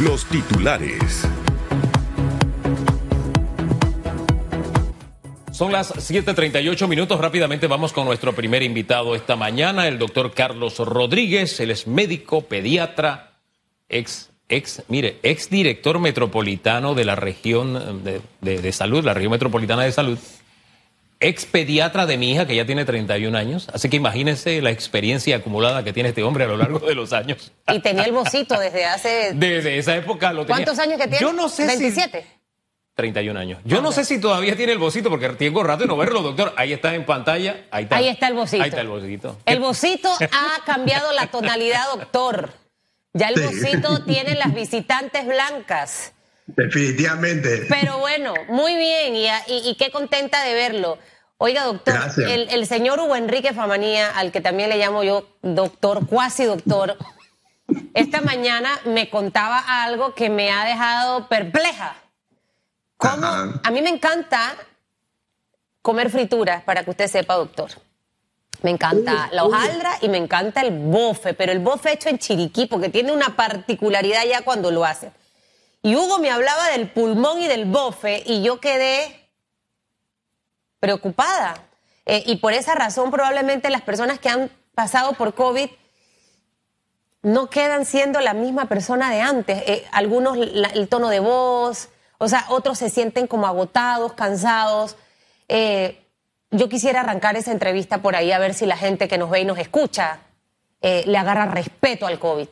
Los 0.00 0.24
titulares. 0.26 1.28
Son 5.58 5.72
las 5.72 5.92
7:38 5.92 6.86
minutos. 6.86 7.20
Rápidamente 7.20 7.66
vamos 7.66 7.92
con 7.92 8.04
nuestro 8.04 8.32
primer 8.32 8.62
invitado 8.62 9.16
esta 9.16 9.34
mañana, 9.34 9.88
el 9.88 9.98
doctor 9.98 10.32
Carlos 10.32 10.78
Rodríguez. 10.78 11.58
Él 11.58 11.72
es 11.72 11.88
médico, 11.88 12.42
pediatra, 12.42 13.32
ex, 13.88 14.30
ex, 14.48 14.84
mire, 14.86 15.18
ex 15.24 15.50
director 15.50 15.98
metropolitano 15.98 16.94
de 16.94 17.04
la 17.04 17.16
región 17.16 18.04
de, 18.40 18.72
salud, 18.72 19.04
la 19.04 19.14
región 19.14 19.32
metropolitana 19.32 19.82
de 19.82 19.90
salud. 19.90 20.16
Ex 21.18 21.44
pediatra 21.46 22.06
de 22.06 22.18
mi 22.18 22.30
hija, 22.30 22.46
que 22.46 22.54
ya 22.54 22.64
tiene 22.64 22.84
31 22.84 23.36
años. 23.36 23.68
Así 23.74 23.88
que 23.88 23.96
imagínense 23.96 24.62
la 24.62 24.70
experiencia 24.70 25.38
acumulada 25.38 25.82
que 25.82 25.92
tiene 25.92 26.10
este 26.10 26.22
hombre 26.22 26.44
a 26.44 26.46
lo 26.46 26.56
largo 26.56 26.78
de 26.78 26.94
los 26.94 27.12
años. 27.12 27.50
Y 27.66 27.80
tenía 27.80 28.04
el 28.04 28.12
bocito 28.12 28.60
desde 28.60 28.84
hace. 28.84 29.32
Desde 29.34 29.76
esa 29.76 29.96
época 29.96 30.32
lo 30.32 30.46
tenía. 30.46 30.64
¿Cuántos 30.64 30.78
años 30.78 30.98
que 31.00 31.08
tiene? 31.08 31.20
Yo 31.20 31.32
no 31.32 31.48
sé 31.48 31.66
27. 31.66 32.37
31 32.98 33.38
años. 33.38 33.60
Yo 33.64 33.80
no 33.80 33.92
sé 33.92 34.04
si 34.04 34.20
todavía 34.20 34.56
tiene 34.56 34.72
el 34.72 34.78
bocito 34.78 35.08
porque 35.08 35.28
tengo 35.28 35.62
rato 35.62 35.84
de 35.84 35.86
no 35.86 35.96
verlo, 35.96 36.20
doctor. 36.20 36.52
Ahí 36.56 36.72
está 36.72 36.96
en 36.96 37.06
pantalla. 37.06 37.64
Ahí 37.70 37.84
está. 37.84 37.94
Ahí 37.94 38.08
está 38.08 38.26
el 38.26 38.34
bocito. 38.34 38.62
Ahí 38.64 38.70
está 38.70 38.80
el 38.80 38.88
bocito. 38.88 39.38
El 39.46 39.60
bocito 39.60 40.10
ha 40.32 40.64
cambiado 40.66 41.12
la 41.12 41.28
tonalidad, 41.28 41.84
doctor. 41.94 42.50
Ya 43.12 43.28
el 43.28 43.40
bocito 43.40 44.02
tiene 44.02 44.34
las 44.34 44.52
visitantes 44.52 45.24
blancas. 45.28 46.12
Definitivamente. 46.46 47.66
Pero 47.68 47.98
bueno, 47.98 48.34
muy 48.48 48.74
bien 48.74 49.14
y, 49.46 49.76
qué 49.76 49.92
contenta 49.92 50.42
de 50.42 50.54
verlo. 50.54 50.98
Oiga, 51.36 51.62
doctor, 51.62 51.94
el, 52.26 52.48
el, 52.50 52.66
señor 52.66 52.98
Hugo 52.98 53.14
Enrique 53.14 53.52
Famanía, 53.52 54.10
al 54.10 54.32
que 54.32 54.40
también 54.40 54.70
le 54.70 54.76
llamo 54.76 55.04
yo 55.04 55.36
doctor, 55.42 56.04
cuasi 56.08 56.46
doctor, 56.46 56.96
esta 57.94 58.22
mañana 58.22 58.70
me 58.86 59.08
contaba 59.08 59.84
algo 59.84 60.14
que 60.14 60.30
me 60.30 60.50
ha 60.50 60.64
dejado 60.64 61.28
perpleja. 61.28 61.94
A 63.62 63.70
mí 63.70 63.80
me 63.80 63.90
encanta 63.90 64.56
comer 65.82 66.10
frituras, 66.10 66.62
para 66.64 66.84
que 66.84 66.90
usted 66.90 67.08
sepa, 67.08 67.34
doctor. 67.36 67.70
Me 68.62 68.70
encanta 68.70 69.28
la 69.32 69.44
hojaldra 69.44 69.98
y 70.00 70.08
me 70.08 70.18
encanta 70.18 70.62
el 70.62 70.76
bofe, 70.76 71.32
pero 71.32 71.52
el 71.52 71.60
bofe 71.60 71.92
hecho 71.92 72.08
en 72.08 72.18
Chiriquí, 72.18 72.66
porque 72.66 72.88
tiene 72.88 73.12
una 73.12 73.36
particularidad 73.36 74.24
ya 74.24 74.42
cuando 74.42 74.70
lo 74.70 74.84
hace. 74.84 75.12
Y 75.82 75.94
Hugo 75.94 76.18
me 76.18 76.30
hablaba 76.30 76.68
del 76.70 76.90
pulmón 76.90 77.40
y 77.40 77.46
del 77.46 77.66
bofe 77.66 78.22
y 78.26 78.42
yo 78.42 78.60
quedé 78.60 79.30
preocupada. 80.80 81.54
Eh, 82.04 82.24
y 82.26 82.36
por 82.36 82.52
esa 82.52 82.74
razón 82.74 83.10
probablemente 83.12 83.70
las 83.70 83.82
personas 83.82 84.18
que 84.18 84.28
han 84.28 84.50
pasado 84.74 85.12
por 85.12 85.34
COVID 85.34 85.70
no 87.22 87.48
quedan 87.48 87.84
siendo 87.84 88.20
la 88.20 88.34
misma 88.34 88.66
persona 88.66 89.10
de 89.10 89.20
antes. 89.20 89.62
Eh, 89.66 89.86
algunos 89.92 90.36
el 90.36 90.88
tono 90.88 91.10
de 91.10 91.20
voz, 91.20 91.90
o 92.18 92.28
sea, 92.28 92.44
otros 92.48 92.78
se 92.78 92.90
sienten 92.90 93.26
como 93.28 93.46
agotados, 93.46 94.12
cansados. 94.12 94.96
Eh, 95.46 96.02
yo 96.50 96.68
quisiera 96.68 97.00
arrancar 97.00 97.36
esa 97.36 97.52
entrevista 97.52 98.02
por 98.02 98.16
ahí 98.16 98.32
a 98.32 98.38
ver 98.38 98.54
si 98.54 98.66
la 98.66 98.76
gente 98.76 99.06
que 99.08 99.18
nos 99.18 99.30
ve 99.30 99.40
y 99.40 99.44
nos 99.44 99.58
escucha 99.58 100.20
eh, 100.80 101.04
le 101.06 101.16
agarra 101.16 101.46
respeto 101.46 102.06
al 102.06 102.18
COVID. 102.18 102.48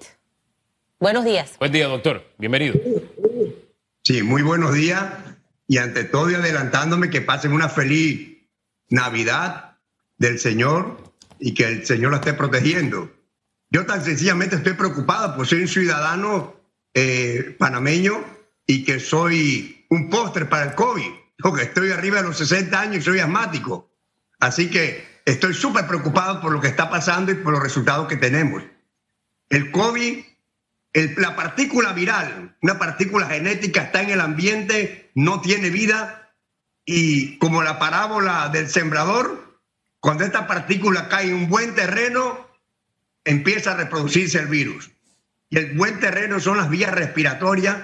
Buenos 1.00 1.24
días. 1.24 1.52
Buen 1.58 1.72
día, 1.72 1.88
doctor. 1.88 2.24
Bienvenido. 2.38 2.76
Sí, 4.02 4.22
muy 4.22 4.42
buenos 4.42 4.72
días. 4.72 5.04
Y 5.66 5.78
ante 5.78 6.04
todo 6.04 6.30
y 6.30 6.34
adelantándome 6.34 7.10
que 7.10 7.20
pasen 7.20 7.52
una 7.52 7.68
feliz 7.68 8.38
Navidad 8.88 9.78
del 10.16 10.38
Señor 10.38 11.12
y 11.40 11.54
que 11.54 11.64
el 11.64 11.86
Señor 11.86 12.12
la 12.12 12.18
esté 12.18 12.34
protegiendo. 12.34 13.10
Yo 13.70 13.84
tan 13.84 14.04
sencillamente 14.04 14.56
estoy 14.56 14.74
preocupado, 14.74 15.34
pues 15.36 15.48
soy 15.48 15.62
un 15.62 15.68
ciudadano 15.68 16.54
eh, 16.94 17.56
panameño 17.58 18.35
y 18.66 18.84
que 18.84 18.98
soy 18.98 19.86
un 19.90 20.10
póster 20.10 20.48
para 20.48 20.64
el 20.64 20.74
COVID, 20.74 21.10
porque 21.38 21.64
estoy 21.64 21.92
arriba 21.92 22.16
de 22.16 22.28
los 22.28 22.38
60 22.38 22.80
años 22.80 22.96
y 22.96 23.02
soy 23.02 23.20
asmático. 23.20 23.90
Así 24.40 24.68
que 24.68 25.20
estoy 25.24 25.54
súper 25.54 25.86
preocupado 25.86 26.40
por 26.40 26.52
lo 26.52 26.60
que 26.60 26.68
está 26.68 26.90
pasando 26.90 27.32
y 27.32 27.36
por 27.36 27.52
los 27.52 27.62
resultados 27.62 28.08
que 28.08 28.16
tenemos. 28.16 28.62
El 29.48 29.70
COVID, 29.70 30.24
la 31.18 31.36
partícula 31.36 31.92
viral, 31.92 32.56
una 32.62 32.78
partícula 32.78 33.26
genética 33.26 33.82
está 33.82 34.02
en 34.02 34.10
el 34.10 34.20
ambiente, 34.20 35.10
no 35.14 35.40
tiene 35.40 35.70
vida 35.70 36.32
y 36.84 37.38
como 37.38 37.62
la 37.62 37.78
parábola 37.78 38.48
del 38.48 38.68
sembrador, 38.68 39.60
cuando 40.00 40.24
esta 40.24 40.46
partícula 40.46 41.08
cae 41.08 41.28
en 41.28 41.34
un 41.34 41.48
buen 41.48 41.74
terreno, 41.74 42.48
empieza 43.24 43.72
a 43.72 43.76
reproducirse 43.76 44.38
el 44.38 44.46
virus. 44.46 44.90
Y 45.48 45.58
el 45.58 45.76
buen 45.76 46.00
terreno 46.00 46.40
son 46.40 46.56
las 46.56 46.70
vías 46.70 46.92
respiratorias 46.92 47.76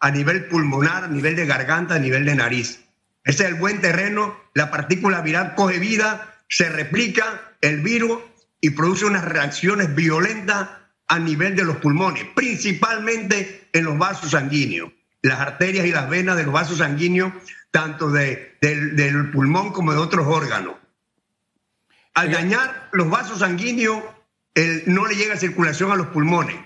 a 0.00 0.10
nivel 0.10 0.46
pulmonar, 0.46 1.04
a 1.04 1.08
nivel 1.08 1.36
de 1.36 1.46
garganta, 1.46 1.94
a 1.94 1.98
nivel 1.98 2.24
de 2.24 2.34
nariz. 2.34 2.80
Ese 3.24 3.44
es 3.44 3.50
el 3.50 3.54
buen 3.56 3.80
terreno, 3.80 4.38
la 4.54 4.70
partícula 4.70 5.20
viral 5.20 5.54
coge 5.54 5.78
vida, 5.78 6.34
se 6.48 6.68
replica 6.68 7.52
el 7.60 7.80
virus 7.80 8.20
y 8.60 8.70
produce 8.70 9.04
unas 9.04 9.24
reacciones 9.24 9.94
violentas 9.94 10.68
a 11.08 11.18
nivel 11.18 11.56
de 11.56 11.64
los 11.64 11.76
pulmones, 11.76 12.24
principalmente 12.34 13.68
en 13.72 13.84
los 13.84 13.98
vasos 13.98 14.30
sanguíneos, 14.30 14.92
las 15.22 15.40
arterias 15.40 15.86
y 15.86 15.92
las 15.92 16.08
venas 16.08 16.36
de 16.36 16.44
los 16.44 16.52
vasos 16.52 16.78
sanguíneos, 16.78 17.32
tanto 17.70 18.10
de, 18.10 18.56
del 18.60 19.30
pulmón 19.30 19.72
como 19.72 19.92
de 19.92 19.98
otros 19.98 20.26
órganos. 20.26 20.76
Al 22.14 22.30
dañar 22.30 22.88
los 22.92 23.10
vasos 23.10 23.40
sanguíneos, 23.40 24.02
no 24.86 25.06
le 25.06 25.16
llega 25.16 25.36
circulación 25.36 25.92
a 25.92 25.96
los 25.96 26.06
pulmones. 26.08 26.56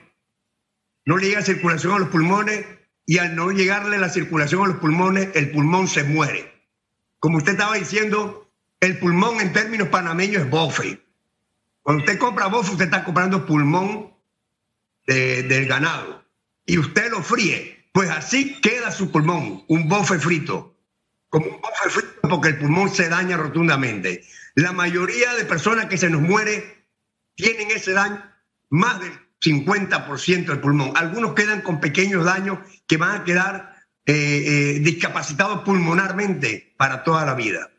No 1.07 1.17
le 1.17 1.27
llega 1.27 1.43
circulación 1.43 1.95
a 1.95 1.99
los 1.99 2.09
pulmones 2.09 2.65
y 3.11 3.19
al 3.19 3.35
no 3.35 3.50
llegarle 3.50 3.99
la 3.99 4.09
circulación 4.09 4.62
a 4.62 4.69
los 4.69 4.76
pulmones, 4.76 5.31
el 5.35 5.50
pulmón 5.50 5.88
se 5.88 6.05
muere. 6.05 6.49
Como 7.19 7.38
usted 7.38 7.55
estaba 7.55 7.75
diciendo, 7.75 8.49
el 8.79 9.00
pulmón 9.00 9.40
en 9.40 9.52
términos 9.52 9.88
panameños 9.88 10.43
es 10.45 10.49
bofe. 10.49 11.05
Cuando 11.83 12.05
usted 12.05 12.21
compra 12.21 12.47
bofe, 12.47 12.71
usted 12.71 12.85
está 12.85 13.02
comprando 13.02 13.47
pulmón 13.47 14.14
del 15.09 15.67
ganado 15.67 16.25
y 16.64 16.79
usted 16.79 17.11
lo 17.11 17.21
fríe. 17.21 17.85
Pues 17.93 18.11
así 18.11 18.61
queda 18.61 18.93
su 18.93 19.11
pulmón, 19.11 19.64
un 19.67 19.88
bofe 19.88 20.21
frito. 20.21 20.79
Como 21.31 21.47
un 21.47 21.61
bofe 21.61 21.90
frito 21.90 22.29
porque 22.29 22.50
el 22.50 22.59
pulmón 22.59 22.90
se 22.90 23.09
daña 23.09 23.37
rotundamente. 23.37 24.23
La 24.55 24.71
mayoría 24.71 25.35
de 25.35 25.45
personas 25.47 25.87
que 25.87 25.99
se 25.99 26.11
nos 26.11 26.23
muere 26.23 26.87
tienen 27.35 27.73
ese 27.73 27.90
daño 27.90 28.23
más 28.69 29.00
del 29.00 29.11
50% 29.41 30.47
del 30.47 30.61
pulmón. 30.61 30.93
Algunos 30.97 31.35
quedan 31.35 31.63
con 31.63 31.81
pequeños 31.81 32.25
daños 32.25 32.59
que 32.87 32.97
van 32.97 33.21
a 33.21 33.25
quedar 33.25 33.75
eh, 34.07 34.15
eh, 34.15 34.81
discapacitados 34.81 35.61
pulmonarmente 35.61 36.75
para 36.77 37.05
toda 37.05 37.25
la 37.25 37.35
vida. 37.35 37.71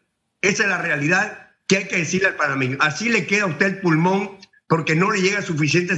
Esa 0.41 0.63
es 0.63 0.69
la 0.69 0.77
realidad 0.77 1.49
que 1.67 1.77
hay 1.77 1.87
que 1.87 1.97
decirle 1.97 2.29
al 2.29 2.35
panameño. 2.35 2.77
Así 2.79 3.09
le 3.09 3.27
queda 3.27 3.43
a 3.43 3.47
usted 3.47 3.65
el 3.67 3.79
pulmón 3.79 4.37
porque 4.67 4.95
no 4.95 5.11
le 5.11 5.21
llega 5.21 5.41
suficiente, 5.41 5.95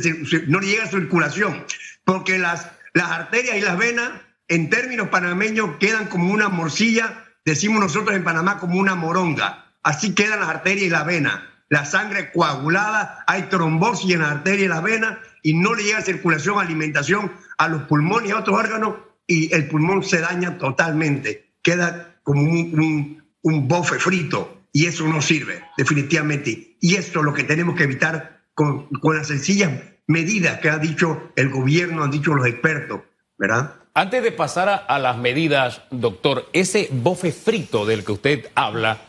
no 0.47 0.59
le 0.59 0.67
llega 0.67 0.87
circulación, 0.87 1.63
porque 2.05 2.39
las, 2.39 2.67
las 2.93 3.11
arterias 3.11 3.57
y 3.57 3.61
las 3.61 3.77
venas, 3.77 4.11
en 4.47 4.69
términos 4.69 5.09
panameños, 5.09 5.77
quedan 5.79 6.07
como 6.07 6.33
una 6.33 6.49
morcilla, 6.49 7.25
decimos 7.45 7.79
nosotros 7.79 8.15
en 8.15 8.23
Panamá 8.23 8.57
como 8.59 8.79
una 8.79 8.95
moronga. 8.95 9.73
Así 9.83 10.15
quedan 10.15 10.39
las 10.39 10.49
arterias 10.49 10.87
y 10.87 10.89
las 10.89 11.05
venas. 11.05 11.39
La 11.69 11.85
sangre 11.85 12.31
coagulada, 12.31 13.23
hay 13.27 13.43
trombosis 13.43 14.11
en 14.11 14.21
las 14.21 14.31
arterias 14.31 14.65
y 14.65 14.69
las 14.69 14.81
venas, 14.81 15.17
y 15.43 15.53
no 15.53 15.75
le 15.75 15.83
llega 15.83 16.01
circulación, 16.01 16.57
alimentación 16.57 17.31
a 17.57 17.67
los 17.67 17.83
pulmones 17.83 18.29
y 18.29 18.31
a 18.31 18.39
otros 18.39 18.57
órganos 18.57 18.95
y 19.27 19.53
el 19.53 19.67
pulmón 19.67 20.03
se 20.03 20.19
daña 20.19 20.57
totalmente. 20.57 21.53
Queda 21.61 22.19
como 22.23 22.41
un, 22.41 23.23
un, 23.41 23.67
bofe 23.67 23.99
frito 23.99 24.63
y 24.71 24.85
eso 24.85 25.07
no 25.07 25.21
sirve, 25.21 25.61
definitivamente. 25.77 26.77
Y 26.79 26.95
esto 26.95 27.19
es 27.19 27.25
lo 27.25 27.33
que 27.33 27.43
tenemos 27.43 27.75
que 27.75 27.83
evitar 27.83 28.45
con, 28.53 28.87
con 28.87 29.17
las 29.17 29.27
sencillas 29.27 29.71
medidas 30.07 30.59
que 30.59 30.69
ha 30.69 30.77
dicho 30.77 31.31
el 31.35 31.49
gobierno, 31.49 32.03
han 32.03 32.11
dicho 32.11 32.33
los 32.33 32.47
expertos, 32.47 33.01
¿verdad? 33.37 33.75
Antes 33.93 34.23
de 34.23 34.31
pasar 34.31 34.69
a, 34.69 34.75
a, 34.75 34.97
las 34.97 35.17
medidas, 35.17 35.83
doctor, 35.91 36.49
ese 36.53 36.89
bofe 36.91 37.31
frito 37.31 37.85
del 37.85 38.03
que 38.03 38.11
usted 38.13 38.49
habla, 38.55 38.99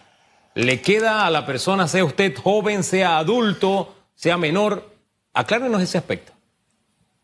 ¿le 0.54 0.82
queda 0.82 1.26
a 1.26 1.30
la 1.30 1.46
persona, 1.46 1.88
sea 1.88 2.04
usted 2.04 2.36
joven, 2.36 2.84
sea 2.84 3.18
adulto, 3.18 3.96
sea 4.14 4.36
menor? 4.36 4.93
Aclárenos 5.34 5.82
ese 5.82 5.98
aspecto. 5.98 6.32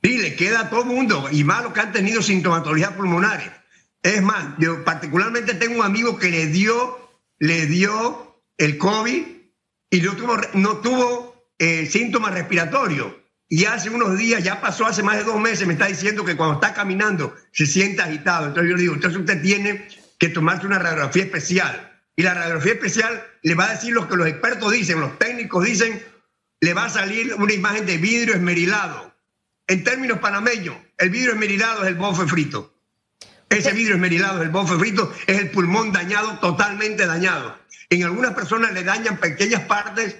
Sí, 0.03 0.19
le 0.19 0.35
queda 0.35 0.61
a 0.61 0.71
todo 0.71 0.85
mundo, 0.85 1.29
y 1.31 1.45
más 1.45 1.63
los 1.63 1.73
que 1.73 1.81
han 1.81 1.93
tenido 1.93 2.23
sintomatología 2.23 2.97
pulmonares. 2.97 3.51
Es 4.03 4.23
más, 4.23 4.55
yo 4.59 4.85
particularmente 4.85 5.55
tengo 5.55 5.79
un 5.81 5.85
amigo 5.85 6.19
que 6.19 6.31
le 6.31 6.47
dio, 6.47 6.99
le 7.39 7.67
dio 7.67 8.43
el 8.57 8.79
COVID 8.79 9.27
y 9.91 10.01
no 10.01 10.17
tuvo, 10.17 10.37
no 10.55 10.77
tuvo 10.79 11.47
eh, 11.59 11.87
síntomas 11.87 12.33
respiratorios. 12.33 13.15
Y 13.49 13.65
hace 13.65 13.91
unos 13.91 14.17
días, 14.17 14.43
ya 14.43 14.61
pasó 14.61 14.87
hace 14.87 15.03
más 15.03 15.17
de 15.19 15.25
dos 15.25 15.39
meses, 15.39 15.67
me 15.67 15.75
está 15.75 15.87
diciendo 15.87 16.25
que 16.25 16.37
cuando 16.37 16.55
está 16.55 16.73
caminando 16.73 17.35
se 17.53 17.67
siente 17.67 18.01
agitado. 18.01 18.47
Entonces 18.47 18.71
yo 18.71 18.77
le 18.77 18.83
digo, 18.83 18.95
entonces 18.95 19.21
usted 19.21 19.43
tiene 19.43 19.89
que 20.19 20.29
tomarse 20.29 20.67
una 20.67 20.79
radiografía 20.79 21.25
especial. 21.25 22.01
Y 22.17 22.23
la 22.23 22.35
radiografía 22.35 22.75
especial 22.75 23.23
le 23.43 23.55
va 23.55 23.67
a 23.67 23.73
decir 23.73 23.93
lo 23.93 24.09
que 24.09 24.17
los 24.17 24.29
expertos 24.29 24.73
dicen, 24.73 25.01
los 25.01 25.19
técnicos 25.19 25.65
dicen, 25.65 26.03
le 26.61 26.75
va 26.75 26.85
a 26.85 26.91
salir 26.91 27.35
una 27.35 27.53
imagen 27.53 27.87
de 27.87 27.97
vidrio 27.97 28.35
esmerilado. 28.35 29.13
En 29.67 29.85
términos 29.85 30.19
panameños, 30.19 30.77
el 30.99 31.11
vidrio 31.11 31.33
esmerilado 31.33 31.83
es 31.83 31.89
el 31.89 31.95
bofe 31.95 32.27
frito. 32.27 32.75
Ese 33.49 33.73
vidrio 33.73 33.95
esmerilado 33.95 34.39
es 34.39 34.45
el 34.45 34.51
bofe 34.51 34.77
frito, 34.77 35.13
es 35.27 35.39
el 35.39 35.51
pulmón 35.51 35.93
dañado, 35.93 36.39
totalmente 36.39 37.07
dañado. 37.07 37.57
En 37.89 38.05
algunas 38.05 38.35
personas 38.35 38.73
le 38.73 38.85
dañan 38.85 39.17
pequeñas 39.17 39.63
partes, 39.63 40.17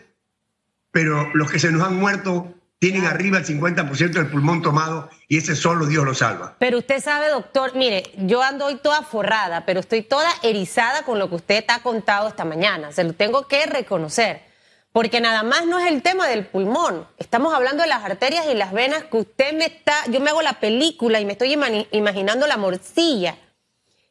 pero 0.91 1.31
los 1.35 1.51
que 1.51 1.59
se 1.59 1.71
nos 1.71 1.87
han 1.87 1.97
muerto 1.97 2.55
tienen 2.81 3.05
arriba 3.05 3.39
el 3.39 3.45
50% 3.45 4.11
del 4.11 4.29
pulmón 4.29 4.63
tomado 4.63 5.11
y 5.29 5.37
ese 5.37 5.55
solo 5.55 5.87
Dios 5.87 6.05
lo 6.05 6.15
salva. 6.15 6.57
Pero 6.59 6.79
usted 6.79 7.01
sabe, 7.01 7.29
doctor, 7.29 7.77
mire, 7.77 8.05
yo 8.17 8.43
ando 8.43 8.65
hoy 8.67 8.81
toda 8.83 9.03
forrada, 9.03 9.67
pero 9.67 9.81
estoy 9.81 10.03
toda 10.03 10.29
erizada 10.43 11.03
con 11.03 11.19
lo 11.19 11.29
que 11.29 11.37
usted 11.37 11.65
ha 11.69 11.83
contado 11.83 12.29
esta 12.29 12.45
mañana. 12.45 12.91
Se 12.91 13.05
lo 13.05 13.13
tengo 13.13 13.47
que 13.47 13.67
reconocer. 13.67 14.50
Porque 14.93 15.21
nada 15.21 15.45
más 15.45 15.67
no 15.67 15.79
es 15.79 15.87
el 15.87 16.03
tema 16.03 16.27
del 16.27 16.47
pulmón. 16.47 17.07
Estamos 17.17 17.55
hablando 17.55 17.83
de 17.83 17.89
las 17.89 18.05
arterias 18.05 18.47
y 18.51 18.55
las 18.55 18.73
venas 18.73 19.05
que 19.05 19.19
usted 19.19 19.53
me 19.53 19.67
está. 19.67 19.95
Yo 20.09 20.19
me 20.21 20.31
hago 20.31 20.43
la 20.43 20.55
película 20.55 21.21
y 21.21 21.25
me 21.25 21.33
estoy 21.33 21.57
imaginando 21.93 22.47
la 22.49 22.57
morcilla. 22.57 23.37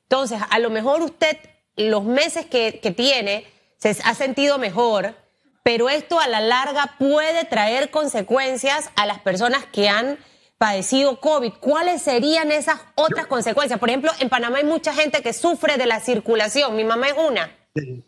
Entonces, 0.03 0.39
a 0.49 0.59
lo 0.59 0.69
mejor 0.69 1.01
usted, 1.01 1.37
los 1.75 2.05
meses 2.05 2.45
que, 2.45 2.79
que 2.81 2.91
tiene, 2.91 3.45
se 3.77 3.95
ha 4.03 4.13
sentido 4.15 4.57
mejor, 4.57 5.15
pero 5.63 5.89
esto 5.89 6.19
a 6.19 6.27
la 6.27 6.39
larga 6.39 6.95
puede 6.97 7.43
traer 7.43 7.89
consecuencias 7.91 8.89
a 8.95 9.05
las 9.05 9.19
personas 9.19 9.65
que 9.65 9.89
han 9.89 10.17
padecido 10.57 11.19
COVID. 11.19 11.53
¿Cuáles 11.59 12.01
serían 12.01 12.53
esas 12.53 12.79
otras 12.95 13.27
consecuencias? 13.27 13.79
Por 13.79 13.89
ejemplo, 13.89 14.11
en 14.19 14.29
Panamá 14.29 14.59
hay 14.59 14.63
mucha 14.63 14.93
gente 14.93 15.21
que 15.21 15.33
sufre 15.33 15.77
de 15.77 15.85
la 15.85 15.99
circulación. 15.99 16.75
Mi 16.77 16.85
mamá 16.85 17.09
es 17.09 17.15
una 17.17 17.58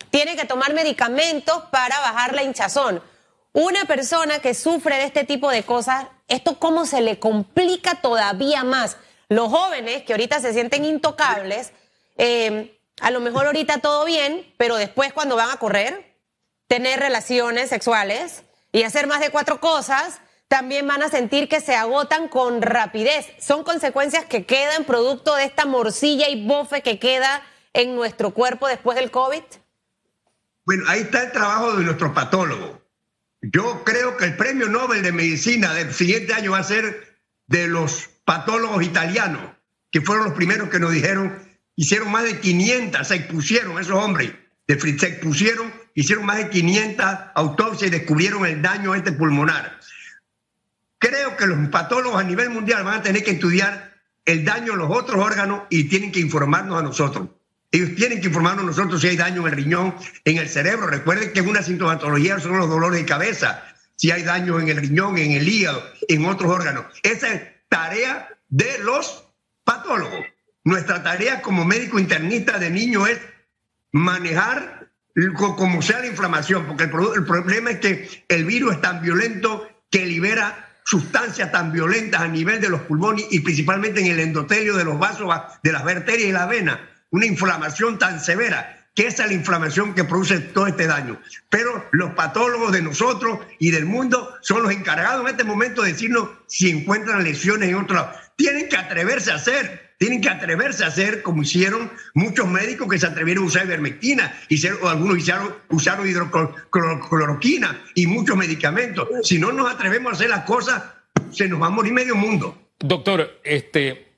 tiene 0.09 0.35
que 0.35 0.45
tomar 0.45 0.73
medicamentos 0.73 1.63
para 1.71 1.99
bajar 1.99 2.33
la 2.33 2.43
hinchazón. 2.43 3.01
Una 3.53 3.85
persona 3.85 4.39
que 4.39 4.53
sufre 4.53 4.95
de 4.95 5.05
este 5.05 5.23
tipo 5.23 5.49
de 5.49 5.63
cosas, 5.63 6.07
esto 6.27 6.57
cómo 6.59 6.85
se 6.85 7.01
le 7.01 7.19
complica 7.19 7.95
todavía 7.95 8.63
más. 8.63 8.97
Los 9.29 9.49
jóvenes 9.49 10.03
que 10.03 10.13
ahorita 10.13 10.39
se 10.39 10.53
sienten 10.53 10.85
intocables, 10.85 11.73
eh, 12.17 12.79
a 13.01 13.11
lo 13.11 13.19
mejor 13.19 13.47
ahorita 13.47 13.79
todo 13.79 14.05
bien, 14.05 14.53
pero 14.57 14.77
después 14.77 15.13
cuando 15.13 15.35
van 15.35 15.49
a 15.49 15.57
correr, 15.57 16.15
tener 16.67 16.99
relaciones 16.99 17.69
sexuales 17.69 18.43
y 18.71 18.83
hacer 18.83 19.07
más 19.07 19.19
de 19.19 19.31
cuatro 19.31 19.59
cosas, 19.59 20.21
también 20.47 20.87
van 20.87 21.03
a 21.03 21.09
sentir 21.09 21.49
que 21.49 21.61
se 21.61 21.75
agotan 21.75 22.27
con 22.27 22.61
rapidez. 22.61 23.27
Son 23.39 23.63
consecuencias 23.63 24.25
que 24.25 24.45
quedan 24.45 24.85
producto 24.85 25.35
de 25.35 25.45
esta 25.45 25.65
morcilla 25.65 26.29
y 26.29 26.45
bofe 26.45 26.81
que 26.81 26.99
queda 26.99 27.41
en 27.73 27.95
nuestro 27.95 28.33
cuerpo 28.33 28.67
después 28.67 28.97
del 28.97 29.11
COVID? 29.11 29.43
Bueno, 30.71 30.85
ahí 30.87 31.01
está 31.01 31.23
el 31.23 31.33
trabajo 31.33 31.75
de 31.75 31.83
nuestro 31.83 32.13
patólogo. 32.13 32.81
Yo 33.41 33.83
creo 33.83 34.15
que 34.15 34.23
el 34.23 34.37
premio 34.37 34.69
Nobel 34.69 35.03
de 35.03 35.11
Medicina 35.11 35.73
del 35.73 35.93
siguiente 35.93 36.33
año 36.33 36.51
va 36.51 36.59
a 36.59 36.63
ser 36.63 37.19
de 37.47 37.67
los 37.67 38.09
patólogos 38.23 38.81
italianos, 38.81 39.41
que 39.91 39.99
fueron 39.99 40.23
los 40.23 40.33
primeros 40.33 40.69
que 40.69 40.79
nos 40.79 40.93
dijeron, 40.93 41.37
hicieron 41.75 42.09
más 42.09 42.23
de 42.23 42.39
500, 42.39 43.05
se 43.05 43.15
expusieron 43.15 43.81
esos 43.81 43.97
hombres, 43.97 44.31
de, 44.65 44.79
se 44.97 45.07
expusieron, 45.07 45.73
hicieron 45.93 46.25
más 46.25 46.37
de 46.37 46.49
500 46.49 47.05
autopsias 47.35 47.89
y 47.89 47.93
descubrieron 47.93 48.45
el 48.45 48.61
daño 48.61 48.95
este 48.95 49.11
pulmonar. 49.11 49.77
creo 50.99 51.35
que 51.35 51.47
los 51.47 51.67
patólogos 51.67 52.17
a 52.17 52.23
nivel 52.23 52.49
mundial 52.49 52.85
van 52.85 52.99
a 52.99 53.03
tener 53.03 53.25
que 53.25 53.31
estudiar 53.31 53.93
el 54.23 54.45
daño 54.45 54.71
en 54.71 54.79
los 54.79 54.89
otros 54.89 55.21
órganos 55.21 55.63
y 55.69 55.89
tienen 55.89 56.13
que 56.13 56.21
informarnos 56.21 56.79
a 56.79 56.81
nosotros. 56.81 57.27
Ellos 57.71 57.95
tienen 57.95 58.19
que 58.19 58.27
informarnos 58.27 58.65
nosotros 58.65 58.99
si 58.99 59.07
hay 59.07 59.17
daño 59.17 59.41
en 59.41 59.53
el 59.53 59.63
riñón, 59.63 59.95
en 60.25 60.37
el 60.37 60.49
cerebro. 60.49 60.87
Recuerden 60.87 61.31
que 61.31 61.39
es 61.39 61.45
una 61.45 61.63
sintomatología 61.63 62.39
son 62.39 62.57
los 62.57 62.69
dolores 62.69 62.99
de 62.99 63.05
cabeza, 63.05 63.63
si 63.95 64.11
hay 64.11 64.23
daño 64.23 64.59
en 64.59 64.67
el 64.67 64.77
riñón, 64.77 65.17
en 65.17 65.31
el 65.31 65.47
hígado, 65.47 65.81
en 66.07 66.25
otros 66.25 66.51
órganos. 66.51 66.85
Esa 67.03 67.33
es 67.33 67.41
tarea 67.69 68.27
de 68.49 68.79
los 68.79 69.25
patólogos. 69.63 70.25
Nuestra 70.63 71.01
tarea 71.01 71.41
como 71.41 71.63
médico 71.63 71.97
internista 71.97 72.59
de 72.59 72.69
niño 72.69 73.07
es 73.07 73.19
manejar 73.91 74.91
como 75.35 75.81
sea 75.81 75.99
la 75.99 76.07
inflamación, 76.07 76.65
porque 76.65 76.83
el, 76.85 76.89
problema 76.89 77.71
es 77.71 77.79
que 77.79 78.25
el 78.29 78.45
virus 78.45 78.75
es 78.75 78.81
tan 78.81 79.01
violento 79.01 79.67
que 79.89 80.05
libera 80.05 80.69
sustancias 80.83 81.51
tan 81.51 81.71
violentas 81.71 82.21
a 82.21 82.27
nivel 82.27 82.59
de 82.59 82.69
los 82.69 82.81
pulmones 82.81 83.25
y 83.29 83.39
principalmente 83.39 84.01
en 84.01 84.07
el 84.07 84.19
endotelio 84.19 84.75
de 84.75 84.83
los 84.83 84.97
vasos 84.97 85.29
de 85.63 85.71
las 85.71 85.83
arterias 85.83 86.29
y 86.29 86.31
la 86.31 86.45
vena, 86.45 86.79
una 87.11 87.25
inflamación 87.25 87.99
tan 87.99 88.19
severa 88.19 88.77
que 88.95 89.07
esa 89.07 89.23
es 89.23 89.29
la 89.29 89.35
inflamación 89.35 89.93
que 89.93 90.03
produce 90.03 90.39
todo 90.39 90.67
este 90.67 90.87
daño. 90.87 91.19
Pero 91.49 91.87
los 91.91 92.11
patólogos 92.11 92.73
de 92.73 92.81
nosotros 92.81 93.39
y 93.57 93.71
del 93.71 93.85
mundo 93.85 94.35
son 94.41 94.63
los 94.63 94.71
encargados 94.71 95.21
en 95.21 95.31
este 95.31 95.43
momento 95.45 95.81
de 95.81 95.93
decirnos 95.93 96.29
si 96.47 96.69
encuentran 96.69 97.23
lesiones 97.23 97.69
en 97.69 97.75
otro 97.75 97.95
lado. 97.95 98.11
Tienen 98.35 98.67
que 98.67 98.77
atreverse 98.77 99.31
a 99.31 99.35
hacer 99.35 99.91
tienen 100.01 100.19
que 100.19 100.29
atreverse 100.29 100.83
a 100.83 100.87
hacer 100.87 101.21
como 101.21 101.43
hicieron 101.43 101.91
muchos 102.15 102.47
médicos 102.47 102.89
que 102.89 102.97
se 102.97 103.05
atrevieron 103.05 103.43
a 103.43 103.47
usar 103.47 103.65
ivermectina, 103.65 104.35
y 104.49 104.67
o 104.67 104.89
algunos 104.89 105.17
usaron, 105.17 105.55
usaron 105.69 106.09
hidrocloroquina 106.09 107.83
y 107.93 108.07
muchos 108.07 108.35
medicamentos. 108.35 109.07
Si 109.21 109.37
no 109.37 109.51
nos 109.51 109.71
atrevemos 109.71 110.13
a 110.13 110.15
hacer 110.15 110.31
las 110.31 110.43
cosas, 110.43 110.81
se 111.29 111.47
nos 111.47 111.61
va 111.61 111.67
a 111.67 111.69
morir 111.69 111.93
medio 111.93 112.15
mundo. 112.15 112.69
Doctor, 112.79 113.41
este, 113.43 114.10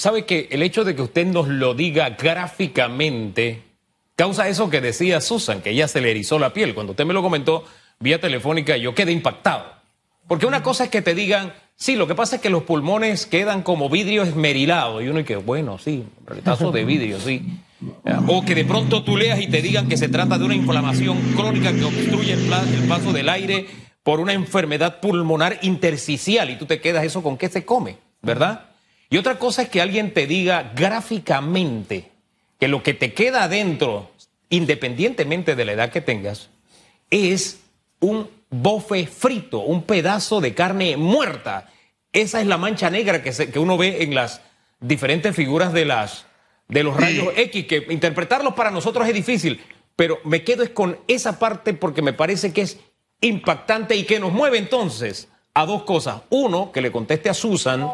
sabe 0.00 0.24
que 0.24 0.48
el 0.50 0.62
hecho 0.62 0.84
de 0.84 0.94
que 0.94 1.02
usted 1.02 1.26
nos 1.26 1.48
lo 1.48 1.74
diga 1.74 2.10
gráficamente 2.10 3.62
causa 4.16 4.48
eso 4.48 4.70
que 4.70 4.80
decía 4.80 5.20
Susan, 5.20 5.62
que 5.62 5.70
ella 5.70 5.88
se 5.88 6.00
le 6.00 6.10
erizó 6.10 6.38
la 6.38 6.52
piel. 6.52 6.74
Cuando 6.74 6.92
usted 6.92 7.06
me 7.06 7.14
lo 7.14 7.22
comentó 7.22 7.64
vía 7.98 8.20
telefónica, 8.20 8.76
yo 8.76 8.94
quedé 8.94 9.12
impactado. 9.12 9.64
Porque 10.26 10.46
una 10.46 10.62
cosa 10.62 10.84
es 10.84 10.90
que 10.90 11.02
te 11.02 11.14
digan, 11.14 11.52
Sí, 11.80 11.96
lo 11.96 12.06
que 12.06 12.14
pasa 12.14 12.36
es 12.36 12.42
que 12.42 12.50
los 12.50 12.64
pulmones 12.64 13.24
quedan 13.24 13.62
como 13.62 13.88
vidrio 13.88 14.22
esmerilado 14.22 15.00
y 15.00 15.08
uno 15.08 15.24
que, 15.24 15.36
bueno, 15.36 15.78
sí, 15.78 16.04
retazo 16.26 16.72
de 16.72 16.84
vidrio, 16.84 17.18
sí. 17.18 17.42
O 18.28 18.44
que 18.44 18.54
de 18.54 18.66
pronto 18.66 19.02
tú 19.02 19.16
leas 19.16 19.40
y 19.40 19.46
te 19.46 19.62
digan 19.62 19.88
que 19.88 19.96
se 19.96 20.10
trata 20.10 20.36
de 20.36 20.44
una 20.44 20.54
inflamación 20.54 21.16
crónica 21.34 21.72
que 21.72 21.84
obstruye 21.84 22.34
el, 22.34 22.86
paso 22.86 23.14
del 23.14 23.30
aire 23.30 23.66
por 24.02 24.20
una 24.20 24.34
enfermedad 24.34 25.00
pulmonar 25.00 25.58
intersticial 25.62 26.50
y 26.50 26.56
tú 26.56 26.66
te 26.66 26.82
quedas 26.82 27.02
eso 27.02 27.22
con 27.22 27.38
qué 27.38 27.48
se 27.48 27.64
come, 27.64 27.96
¿verdad? 28.20 28.66
Y 29.10 29.18
otra 29.18 29.38
cosa 29.38 29.62
es 29.62 29.68
que 29.68 29.80
alguien 29.80 30.14
te 30.14 30.28
diga 30.28 30.72
gráficamente 30.74 32.10
que 32.60 32.68
lo 32.68 32.82
que 32.84 32.94
te 32.94 33.12
queda 33.12 33.44
adentro, 33.44 34.12
independientemente 34.48 35.56
de 35.56 35.64
la 35.64 35.72
edad 35.72 35.90
que 35.90 36.00
tengas, 36.00 36.48
es 37.10 37.58
un 37.98 38.30
bofe 38.50 39.06
frito, 39.06 39.60
un 39.60 39.82
pedazo 39.82 40.40
de 40.40 40.54
carne 40.54 40.96
muerta. 40.96 41.68
Esa 42.12 42.40
es 42.40 42.46
la 42.46 42.56
mancha 42.56 42.88
negra 42.88 43.22
que, 43.22 43.32
que 43.32 43.58
uno 43.58 43.76
ve 43.76 44.04
en 44.04 44.14
las 44.14 44.42
diferentes 44.78 45.34
figuras 45.34 45.72
de, 45.72 45.84
las, 45.84 46.26
de 46.68 46.84
los 46.84 46.96
rayos 46.96 47.32
X, 47.36 47.66
que 47.66 47.86
interpretarlos 47.90 48.54
para 48.54 48.70
nosotros 48.70 49.08
es 49.08 49.14
difícil, 49.14 49.60
pero 49.96 50.20
me 50.24 50.44
quedo 50.44 50.62
es 50.62 50.70
con 50.70 50.98
esa 51.08 51.38
parte 51.38 51.74
porque 51.74 52.00
me 52.00 52.12
parece 52.12 52.52
que 52.52 52.62
es 52.62 52.78
impactante 53.20 53.96
y 53.96 54.04
que 54.04 54.20
nos 54.20 54.32
mueve 54.32 54.58
entonces 54.58 55.28
a 55.52 55.66
dos 55.66 55.82
cosas. 55.82 56.22
Uno, 56.30 56.70
que 56.72 56.80
le 56.80 56.92
conteste 56.92 57.28
a 57.28 57.34
Susan 57.34 57.88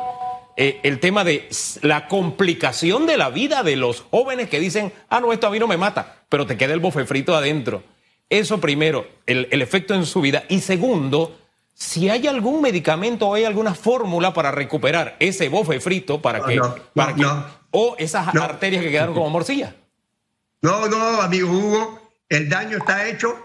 eh, 0.56 0.80
el 0.82 1.00
tema 1.00 1.22
de 1.22 1.48
la 1.82 2.08
complicación 2.08 3.06
de 3.06 3.16
la 3.16 3.28
vida 3.28 3.62
de 3.62 3.76
los 3.76 4.00
jóvenes 4.10 4.48
que 4.48 4.58
dicen, 4.58 4.92
ah, 5.08 5.20
no, 5.20 5.32
esto 5.32 5.46
a 5.46 5.50
mí 5.50 5.58
no 5.58 5.66
me 5.66 5.76
mata, 5.76 6.24
pero 6.28 6.46
te 6.46 6.56
queda 6.56 6.72
el 6.72 6.80
bofe 6.80 7.04
frito 7.04 7.36
adentro. 7.36 7.82
Eso 8.28 8.58
primero, 8.60 9.06
el, 9.26 9.62
efecto 9.62 9.94
en 9.94 10.06
su 10.06 10.20
vida. 10.20 10.44
Y 10.48 10.60
segundo, 10.60 11.38
si 11.74 12.08
hay 12.08 12.26
algún 12.26 12.62
medicamento 12.62 13.28
o 13.28 13.34
hay 13.34 13.44
alguna 13.44 13.74
fórmula 13.74 14.32
para 14.32 14.50
recuperar 14.50 15.16
ese 15.20 15.48
bofe 15.48 15.78
frito 15.78 16.20
para 16.20 16.42
que... 16.42 16.60
para 16.94 17.14
que 17.14 17.26
o 17.78 17.94
esas 17.98 18.34
arterias 18.34 18.82
que 18.82 18.90
quedaron 18.90 19.14
como 19.14 19.28
morcilla. 19.28 19.76
No, 20.62 20.88
no, 20.88 21.20
amigo 21.20 21.50
Hugo, 21.50 22.10
el 22.28 22.48
daño 22.48 22.78
está 22.78 23.06
hecho. 23.06 23.36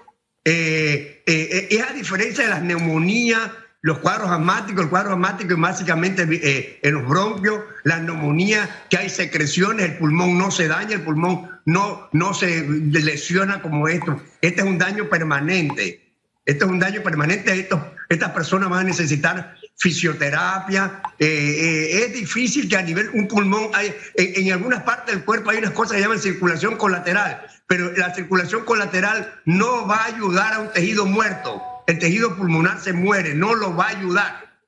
Eh, 0.45 1.21
eh, 1.27 1.67
es 1.69 1.81
a 1.81 1.91
diferencia 1.91 2.45
de 2.45 2.49
las 2.49 2.63
neumonías, 2.63 3.51
los 3.81 3.97
cuadros 3.99 4.29
asmáticos, 4.29 4.83
el 4.83 4.89
cuadro 4.89 5.13
asmático 5.13 5.53
es 5.53 5.59
básicamente 5.59 6.79
en 6.83 6.93
los 6.93 7.07
bronquios, 7.07 7.63
la 7.83 7.99
neumonía, 7.99 8.69
que 8.89 8.97
hay 8.97 9.09
secreciones, 9.09 9.91
el 9.91 9.97
pulmón 9.97 10.37
no 10.37 10.51
se 10.51 10.67
daña, 10.67 10.95
el 10.95 11.01
pulmón 11.01 11.49
no, 11.65 12.07
no 12.11 12.33
se 12.33 12.63
lesiona 12.63 13.61
como 13.61 13.87
esto. 13.87 14.21
Este 14.41 14.61
es 14.61 14.67
un 14.67 14.77
daño 14.77 15.09
permanente. 15.09 16.15
Esto 16.45 16.65
es 16.65 16.71
un 16.71 16.79
daño 16.79 17.01
permanente. 17.01 17.51
Esto, 17.59 17.93
estas 18.09 18.31
personas 18.31 18.69
van 18.69 18.81
a 18.81 18.83
necesitar 18.83 19.55
fisioterapia. 19.77 21.01
Eh, 21.17 21.25
eh, 21.25 22.05
es 22.05 22.13
difícil 22.13 22.69
que 22.69 22.77
a 22.77 22.83
nivel 22.83 23.09
un 23.13 23.27
pulmón, 23.27 23.69
hay, 23.73 23.95
en, 24.15 24.51
algunas 24.51 24.83
partes 24.83 25.15
del 25.15 25.25
cuerpo 25.25 25.49
hay 25.49 25.57
unas 25.57 25.71
cosas 25.71 25.95
que 25.95 26.01
llaman 26.01 26.19
circulación 26.19 26.77
colateral, 26.77 27.47
pero 27.65 27.91
la 27.93 28.13
circulación 28.13 28.63
colateral 28.63 29.41
no 29.45 29.87
va 29.87 29.97
a 29.97 30.05
ayudar 30.05 30.53
a 30.53 30.59
un 30.59 30.71
tejido 30.71 31.05
muerto. 31.05 31.63
El 31.87 31.99
tejido 31.99 32.35
pulmonar 32.35 32.79
se 32.79 32.93
muere, 32.93 33.33
no 33.33 33.55
lo 33.55 33.75
va 33.75 33.85
a 33.85 33.97
ayudar. 33.97 34.59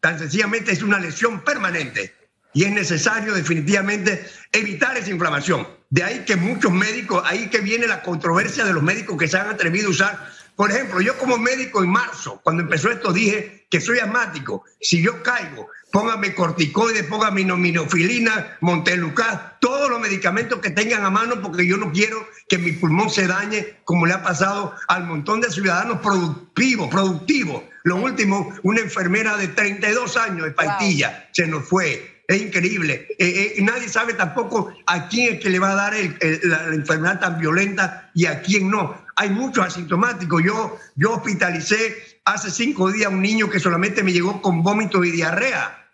Tan 0.00 0.18
sencillamente 0.18 0.72
es 0.72 0.82
una 0.82 0.98
lesión 0.98 1.42
permanente 1.42 2.14
y 2.52 2.64
es 2.64 2.72
necesario 2.72 3.34
definitivamente 3.34 4.26
evitar 4.52 4.96
esa 4.96 5.10
inflamación. 5.10 5.66
De 5.90 6.02
ahí 6.02 6.24
que 6.24 6.36
muchos 6.36 6.72
médicos, 6.72 7.22
ahí 7.26 7.48
que 7.48 7.60
viene 7.60 7.86
la 7.86 8.02
controversia 8.02 8.64
de 8.64 8.72
los 8.72 8.82
médicos 8.82 9.16
que 9.18 9.28
se 9.28 9.38
han 9.38 9.48
atrevido 9.48 9.88
a 9.88 9.90
usar. 9.90 10.32
Por 10.56 10.70
ejemplo, 10.70 11.00
yo 11.02 11.18
como 11.18 11.38
médico 11.38 11.82
en 11.82 11.90
marzo, 11.90 12.40
cuando 12.42 12.62
empezó 12.62 12.90
esto, 12.90 13.12
dije 13.12 13.66
que 13.70 13.80
soy 13.80 13.98
asmático. 13.98 14.64
Si 14.80 15.02
yo 15.02 15.22
caigo, 15.22 15.68
póngame 15.92 16.34
corticoides, 16.34 17.04
póngame 17.04 17.44
nominofilina, 17.44 18.56
montelukaz, 18.60 19.58
todos 19.60 19.90
los 19.90 20.00
medicamentos 20.00 20.60
que 20.60 20.70
tengan 20.70 21.04
a 21.04 21.10
mano, 21.10 21.42
porque 21.42 21.66
yo 21.66 21.76
no 21.76 21.92
quiero 21.92 22.26
que 22.48 22.58
mi 22.58 22.72
pulmón 22.72 23.10
se 23.10 23.26
dañe, 23.26 23.80
como 23.84 24.06
le 24.06 24.14
ha 24.14 24.22
pasado 24.22 24.74
al 24.88 25.04
montón 25.04 25.40
de 25.40 25.50
ciudadanos 25.50 26.00
productivos, 26.00 26.88
productivos. 26.88 27.62
Lo 27.84 27.96
último, 27.96 28.54
una 28.62 28.80
enfermera 28.80 29.36
de 29.36 29.48
32 29.48 30.16
años 30.16 30.46
de 30.46 30.52
Paitilla 30.52 31.28
se 31.32 31.46
nos 31.46 31.68
fue 31.68 32.16
es 32.28 32.42
increíble. 32.42 33.06
Eh, 33.18 33.54
eh, 33.56 33.62
nadie 33.62 33.88
sabe 33.88 34.14
tampoco 34.14 34.74
a 34.86 35.08
quién 35.08 35.34
es 35.34 35.40
que 35.40 35.50
le 35.50 35.58
va 35.58 35.72
a 35.72 35.74
dar 35.76 35.94
la, 36.42 36.74
enfermedad 36.74 37.20
tan 37.20 37.38
violenta 37.38 38.10
y 38.14 38.26
a 38.26 38.42
quién 38.42 38.70
no. 38.70 39.05
Hay 39.16 39.30
muchos 39.30 39.64
asintomáticos. 39.64 40.42
Yo, 40.44 40.78
yo 40.94 41.14
hospitalicé 41.14 42.20
hace 42.24 42.50
cinco 42.50 42.92
días 42.92 43.06
a 43.06 43.14
un 43.14 43.22
niño 43.22 43.48
que 43.48 43.60
solamente 43.60 44.02
me 44.02 44.12
llegó 44.12 44.42
con 44.42 44.62
vómito 44.62 45.02
y 45.04 45.10
diarrea. 45.10 45.90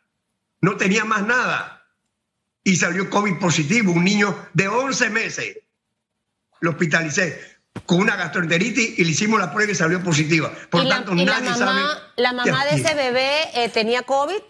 No 0.61 0.77
tenía 0.77 1.05
más 1.05 1.27
nada. 1.27 1.87
Y 2.65 2.77
salió 2.77 3.09
COVID 3.11 3.39
positivo, 3.39 3.93
un 3.93 4.05
niño 4.05 4.37
de 4.53 4.69
11 4.69 5.11
meses. 5.11 5.59
Lo 6.61 6.71
hospitalicé 6.71 7.53
con 7.87 8.01
una 8.01 8.17
gastroenteritis 8.17 8.99
y 8.99 9.05
le 9.05 9.11
hicimos 9.11 9.41
la 9.41 9.53
prueba 9.53 9.73
y 9.73 9.75
salió 9.75 10.03
positiva. 10.03 10.53
Por 10.71 10.87
tanto, 10.89 11.15
nadie 11.15 11.27
la 11.27 11.41
mamá, 11.41 11.57
sabe. 11.57 11.83
¿La 12.17 12.33
mamá 12.33 12.65
de 12.67 12.77
ese 12.77 12.95
bebé 12.95 13.49
eh, 13.55 13.69
tenía 13.71 14.03
COVID? 14.03 14.43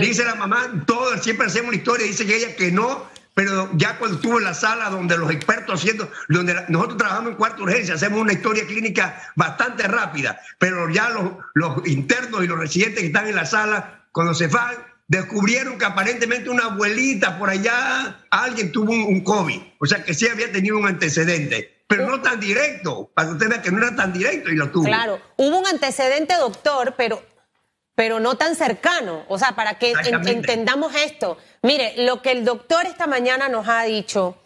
Dice 0.00 0.24
la 0.24 0.34
mamá, 0.34 0.84
todo, 0.86 1.16
siempre 1.22 1.46
hacemos 1.46 1.68
una 1.68 1.76
historia, 1.76 2.06
dice 2.06 2.26
que 2.26 2.36
ella 2.36 2.56
que 2.56 2.70
no, 2.70 3.04
pero 3.36 3.68
ya 3.74 3.98
cuando 3.98 4.16
estuvo 4.16 4.38
en 4.38 4.44
la 4.44 4.54
sala 4.54 4.88
donde 4.88 5.14
los 5.18 5.30
expertos 5.30 5.78
haciendo, 5.78 6.10
donde 6.30 6.54
nosotros 6.68 6.96
trabajamos 6.96 7.32
en 7.32 7.36
cuarta 7.36 7.62
urgencia, 7.62 7.94
hacemos 7.94 8.18
una 8.18 8.32
historia 8.32 8.66
clínica 8.66 9.30
bastante 9.36 9.86
rápida, 9.86 10.40
pero 10.58 10.88
ya 10.88 11.10
los, 11.10 11.86
internos 11.86 12.42
y 12.42 12.46
los 12.46 12.58
residentes 12.58 13.00
que 13.00 13.08
están 13.08 13.28
en 13.28 13.36
la 13.36 13.44
sala, 13.44 14.06
cuando 14.10 14.32
se 14.32 14.46
van, 14.46 14.74
descubrieron 15.06 15.76
que 15.76 15.84
aparentemente 15.84 16.48
una 16.48 16.64
abuelita 16.64 17.38
por 17.38 17.50
allá, 17.50 18.24
alguien 18.30 18.72
tuvo 18.72 18.94
un, 18.94 19.02
un 19.02 19.20
COVID, 19.22 19.60
o 19.80 19.84
sea 19.84 20.02
que 20.02 20.14
sí 20.14 20.26
había 20.26 20.50
tenido 20.50 20.78
un 20.78 20.86
antecedente 20.86 21.74
pero 21.88 22.08
no 22.08 22.20
tan 22.20 22.40
directo, 22.40 23.12
para 23.14 23.28
que 23.28 23.34
usted 23.34 23.48
vea 23.48 23.62
que 23.62 23.70
no 23.70 23.78
era 23.78 23.94
tan 23.94 24.12
directo 24.12 24.50
y 24.50 24.56
lo 24.56 24.70
tuvo. 24.70 24.86
Claro, 24.86 25.20
hubo 25.36 25.58
un 25.58 25.66
antecedente, 25.68 26.34
doctor, 26.34 26.94
pero 26.96 27.22
pero 27.96 28.20
no 28.20 28.36
tan 28.36 28.54
cercano. 28.54 29.24
O 29.26 29.38
sea, 29.38 29.56
para 29.56 29.78
que 29.78 29.92
entendamos 30.26 30.94
esto. 30.94 31.38
Mire, 31.62 31.94
lo 32.04 32.22
que 32.22 32.30
el 32.30 32.44
doctor 32.44 32.86
esta 32.86 33.08
mañana 33.08 33.48
nos 33.48 33.66
ha 33.68 33.82
dicho, 33.82 34.36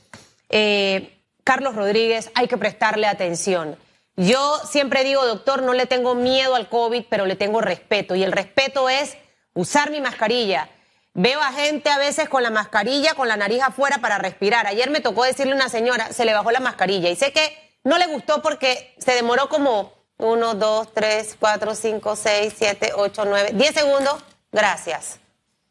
eh, 0.48 1.20
Carlos 1.44 1.74
Rodríguez, 1.74 2.30
hay 2.34 2.46
que 2.48 2.56
prestarle 2.56 3.06
atención. 3.06 3.76
Yo 4.16 4.58
siempre 4.64 5.02
digo, 5.02 5.26
doctor, 5.26 5.62
no 5.62 5.74
le 5.74 5.86
tengo 5.86 6.14
miedo 6.14 6.54
al 6.54 6.68
COVID, 6.68 7.04
pero 7.10 7.26
le 7.26 7.34
tengo 7.34 7.60
respeto. 7.60 8.14
Y 8.14 8.22
el 8.22 8.32
respeto 8.32 8.88
es 8.88 9.16
usar 9.52 9.90
mi 9.90 10.00
mascarilla. 10.00 10.70
Veo 11.12 11.40
a 11.40 11.52
gente 11.52 11.90
a 11.90 11.98
veces 11.98 12.28
con 12.28 12.44
la 12.44 12.50
mascarilla, 12.50 13.14
con 13.14 13.26
la 13.26 13.36
nariz 13.36 13.62
afuera 13.62 13.98
para 13.98 14.18
respirar. 14.18 14.68
Ayer 14.68 14.90
me 14.90 15.00
tocó 15.00 15.24
decirle 15.24 15.52
a 15.52 15.56
una 15.56 15.68
señora, 15.68 16.12
se 16.12 16.24
le 16.24 16.34
bajó 16.34 16.52
la 16.52 16.60
mascarilla. 16.60 17.10
Y 17.10 17.16
sé 17.16 17.32
que 17.32 17.52
no 17.82 17.98
le 17.98 18.06
gustó 18.06 18.42
porque 18.42 18.94
se 18.98 19.12
demoró 19.12 19.48
como 19.48 19.99
1, 20.20 20.54
2, 20.54 20.94
3, 20.94 21.36
4, 21.38 21.74
5, 21.74 22.16
6, 22.16 22.54
7, 22.56 22.92
8, 22.94 23.24
9, 23.24 23.50
10 23.54 23.74
segundos. 23.74 24.22
Gracias. 24.52 25.18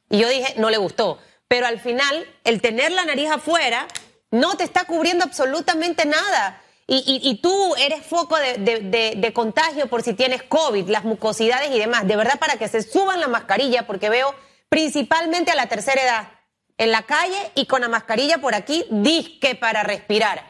Y 0.10 0.20
yo 0.20 0.30
dije, 0.30 0.56
no 0.58 0.70
le 0.70 0.78
gustó. 0.78 1.20
Pero 1.48 1.68
al 1.68 1.80
final, 1.80 2.28
el 2.44 2.62
tener 2.62 2.92
la 2.92 3.06
nariz 3.06 3.30
afuera 3.30 3.88
no 4.32 4.56
te 4.56 4.64
está 4.64 4.86
cubriendo 4.86 5.26
absolutamente 5.26 6.06
nada. 6.06 6.62
Y, 6.92 7.22
y, 7.24 7.36
tú 7.40 7.76
eres 7.76 8.04
foco 8.04 8.36
de, 8.36 8.58
de, 8.58 9.14
de, 9.16 9.34
contagio 9.34 9.86
por 9.86 10.02
si 10.02 10.14
tienes 10.14 10.42
COVID, 10.42 10.90
las 10.90 11.04
mucosidades 11.04 11.70
y 11.70 11.78
demás. 11.78 12.08
De 12.08 12.16
verdad, 12.16 12.40
para 12.40 12.58
que 12.58 12.68
se 12.68 12.82
suban 12.82 13.20
la 13.20 13.28
mascarilla, 13.28 13.86
porque 13.86 14.10
veo 14.10 14.34
principalmente 14.70 15.52
a 15.52 15.56
la 15.56 15.68
tercera 15.68 16.02
edad 16.02 16.32
en 16.80 16.92
la 16.92 17.04
calle 17.04 17.52
y 17.54 17.68
con 17.68 17.82
la 17.82 17.90
mascarilla 17.90 18.40
por 18.40 18.56
aquí, 18.56 18.86
disque 18.90 19.54
para 19.54 19.84
respirar. 19.84 20.44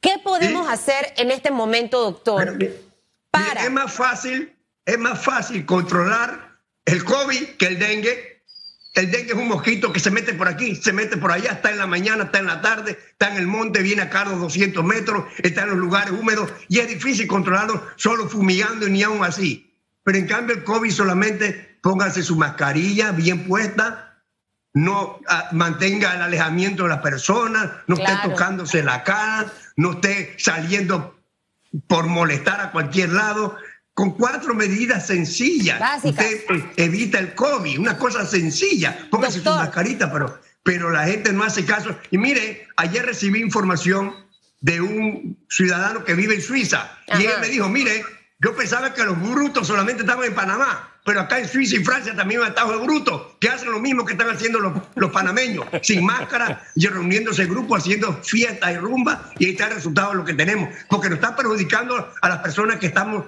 ¿Qué 0.00 0.18
podemos 0.22 0.68
hacer 0.68 1.14
en 1.16 1.30
este 1.30 1.50
momento, 1.50 2.02
doctor? 2.02 2.58
Para... 3.36 3.64
Es 3.64 3.70
más 3.70 3.92
fácil, 3.92 4.56
es 4.84 4.98
más 4.98 5.22
fácil 5.22 5.64
controlar 5.66 6.58
el 6.84 7.04
COVID 7.04 7.56
que 7.58 7.66
el 7.66 7.78
dengue. 7.78 8.42
El 8.94 9.10
dengue 9.10 9.32
es 9.32 9.38
un 9.38 9.48
mosquito 9.48 9.92
que 9.92 10.00
se 10.00 10.10
mete 10.10 10.32
por 10.32 10.48
aquí, 10.48 10.74
se 10.74 10.92
mete 10.92 11.18
por 11.18 11.30
allá, 11.30 11.52
está 11.52 11.70
en 11.70 11.78
la 11.78 11.86
mañana, 11.86 12.24
está 12.24 12.38
en 12.38 12.46
la 12.46 12.62
tarde, 12.62 12.98
está 13.10 13.30
en 13.30 13.36
el 13.36 13.46
monte, 13.46 13.82
viene 13.82 14.02
acá 14.02 14.22
a 14.22 14.24
los 14.26 14.40
200 14.40 14.82
metros, 14.84 15.24
está 15.38 15.64
en 15.64 15.70
los 15.70 15.78
lugares 15.78 16.12
húmedos 16.12 16.50
y 16.68 16.78
es 16.78 16.88
difícil 16.88 17.26
controlarlo 17.26 17.86
solo 17.96 18.26
fumigando 18.26 18.86
y 18.86 18.92
ni 18.92 19.02
aún 19.02 19.22
así. 19.22 19.74
Pero 20.02 20.16
en 20.16 20.26
cambio 20.26 20.56
el 20.56 20.64
COVID 20.64 20.90
solamente 20.90 21.78
póngase 21.82 22.22
su 22.22 22.36
mascarilla 22.36 23.12
bien 23.12 23.44
puesta, 23.46 24.06
no 24.72 25.20
ah, 25.28 25.48
mantenga 25.52 26.14
el 26.14 26.22
alejamiento 26.22 26.84
de 26.84 26.90
las 26.90 27.00
personas, 27.00 27.70
no 27.86 27.96
esté 27.96 28.12
tocándose 28.22 28.82
la 28.82 29.02
cara, 29.04 29.52
no 29.76 29.92
esté 29.92 30.34
saliendo 30.38 31.15
por 31.86 32.06
molestar 32.06 32.60
a 32.60 32.70
cualquier 32.70 33.10
lado 33.10 33.56
con 33.94 34.10
cuatro 34.10 34.54
medidas 34.54 35.06
sencillas. 35.06 35.80
Usted 36.02 36.44
eh, 36.50 36.72
evita 36.76 37.18
el 37.18 37.34
COVID, 37.34 37.78
una 37.78 37.96
cosa 37.96 38.26
sencilla. 38.26 39.08
Póngase 39.10 39.40
su 39.40 39.48
mascarita, 39.48 40.12
pero, 40.12 40.38
pero 40.62 40.90
la 40.90 41.06
gente 41.06 41.32
no 41.32 41.44
hace 41.44 41.64
caso. 41.64 41.96
Y 42.10 42.18
mire, 42.18 42.68
ayer 42.76 43.06
recibí 43.06 43.40
información 43.40 44.14
de 44.60 44.80
un 44.80 45.38
ciudadano 45.48 46.04
que 46.04 46.14
vive 46.14 46.34
en 46.34 46.42
Suiza 46.42 46.98
y 47.18 47.24
él 47.24 47.34
me 47.40 47.48
dijo, 47.48 47.68
mire, 47.68 48.04
yo 48.38 48.54
pensaba 48.54 48.92
que 48.92 49.04
los 49.04 49.20
brutos 49.20 49.66
solamente 49.66 50.02
estaban 50.02 50.26
en 50.26 50.34
Panamá, 50.34 50.95
pero 51.06 51.20
acá 51.20 51.38
en 51.38 51.48
Suiza 51.48 51.76
y 51.76 51.84
Francia 51.84 52.16
también 52.16 52.42
han 52.42 52.48
estado 52.48 52.80
brutos, 52.80 53.36
que 53.38 53.48
hacen 53.48 53.70
lo 53.70 53.78
mismo 53.78 54.04
que 54.04 54.14
están 54.14 54.28
haciendo 54.28 54.58
los, 54.58 54.72
los 54.96 55.12
panameños, 55.12 55.64
sin 55.80 56.04
máscara 56.04 56.64
y 56.74 56.84
reuniéndose 56.88 57.42
en 57.42 57.50
grupo, 57.50 57.76
haciendo 57.76 58.12
fiestas 58.24 58.72
y 58.72 58.76
rumba, 58.76 59.30
y 59.38 59.46
ahí 59.46 59.50
está 59.52 59.68
el 59.68 59.74
resultado 59.74 60.10
de 60.10 60.16
lo 60.16 60.24
que 60.24 60.34
tenemos, 60.34 60.68
porque 60.88 61.08
nos 61.08 61.20
está 61.20 61.36
perjudicando 61.36 62.12
a 62.20 62.28
las 62.28 62.38
personas 62.38 62.80
que 62.80 62.86
estamos 62.86 63.24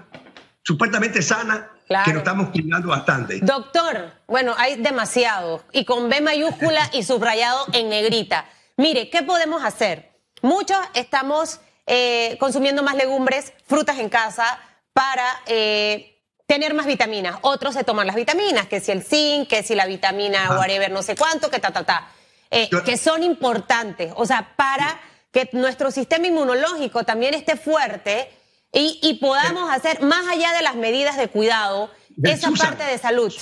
supuestamente 0.64 1.22
sana, 1.22 1.70
que 2.04 2.12
nos 2.12 2.18
estamos 2.18 2.48
cuidando 2.50 2.88
bastante. 2.88 3.38
Doctor, 3.42 4.10
bueno, 4.26 4.56
hay 4.58 4.82
demasiado, 4.82 5.64
y 5.70 5.84
con 5.84 6.08
B 6.08 6.20
mayúscula 6.20 6.90
y 6.92 7.04
subrayado 7.04 7.64
en 7.72 7.90
negrita. 7.90 8.44
Mire, 8.76 9.08
¿qué 9.08 9.22
podemos 9.22 9.64
hacer? 9.64 10.10
Muchos 10.42 10.78
estamos 10.94 11.60
eh, 11.86 12.36
consumiendo 12.40 12.82
más 12.82 12.96
legumbres, 12.96 13.52
frutas 13.68 14.00
en 14.00 14.08
casa 14.08 14.58
para 14.92 15.24
eh, 15.46 16.17
tener 16.48 16.74
más 16.74 16.86
vitaminas. 16.86 17.36
Otros 17.42 17.74
se 17.74 17.84
toman 17.84 18.06
las 18.06 18.16
vitaminas, 18.16 18.66
que 18.66 18.80
si 18.80 18.90
el 18.90 19.04
zinc, 19.04 19.48
que 19.48 19.62
si 19.62 19.76
la 19.76 19.86
vitamina 19.86 20.46
ah. 20.48 20.58
whatever, 20.58 20.90
no 20.90 21.02
sé 21.02 21.14
cuánto, 21.14 21.50
que 21.50 21.60
ta, 21.60 21.70
ta, 21.70 21.84
ta. 21.84 22.08
Eh, 22.50 22.70
que 22.84 22.96
son 22.96 23.22
importantes, 23.22 24.10
o 24.16 24.24
sea, 24.24 24.56
para 24.56 24.98
que 25.30 25.50
nuestro 25.52 25.90
sistema 25.90 26.26
inmunológico 26.26 27.04
también 27.04 27.34
esté 27.34 27.56
fuerte 27.56 28.30
y, 28.72 29.18
podamos 29.20 29.70
hacer, 29.70 30.02
más 30.02 30.26
allá 30.26 30.52
de 30.52 30.62
las 30.62 30.74
medidas 30.74 31.18
de 31.18 31.28
cuidado, 31.28 31.90
esa 32.22 32.50
parte 32.52 32.84
de 32.84 32.96
salud. 32.96 33.34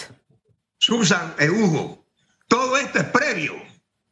Susan, 0.79 1.35
eh, 1.39 1.49
Hugo, 1.49 2.05
todo 2.49 2.77
esto 2.77 2.99
es 2.99 3.05
previo. 3.05 3.55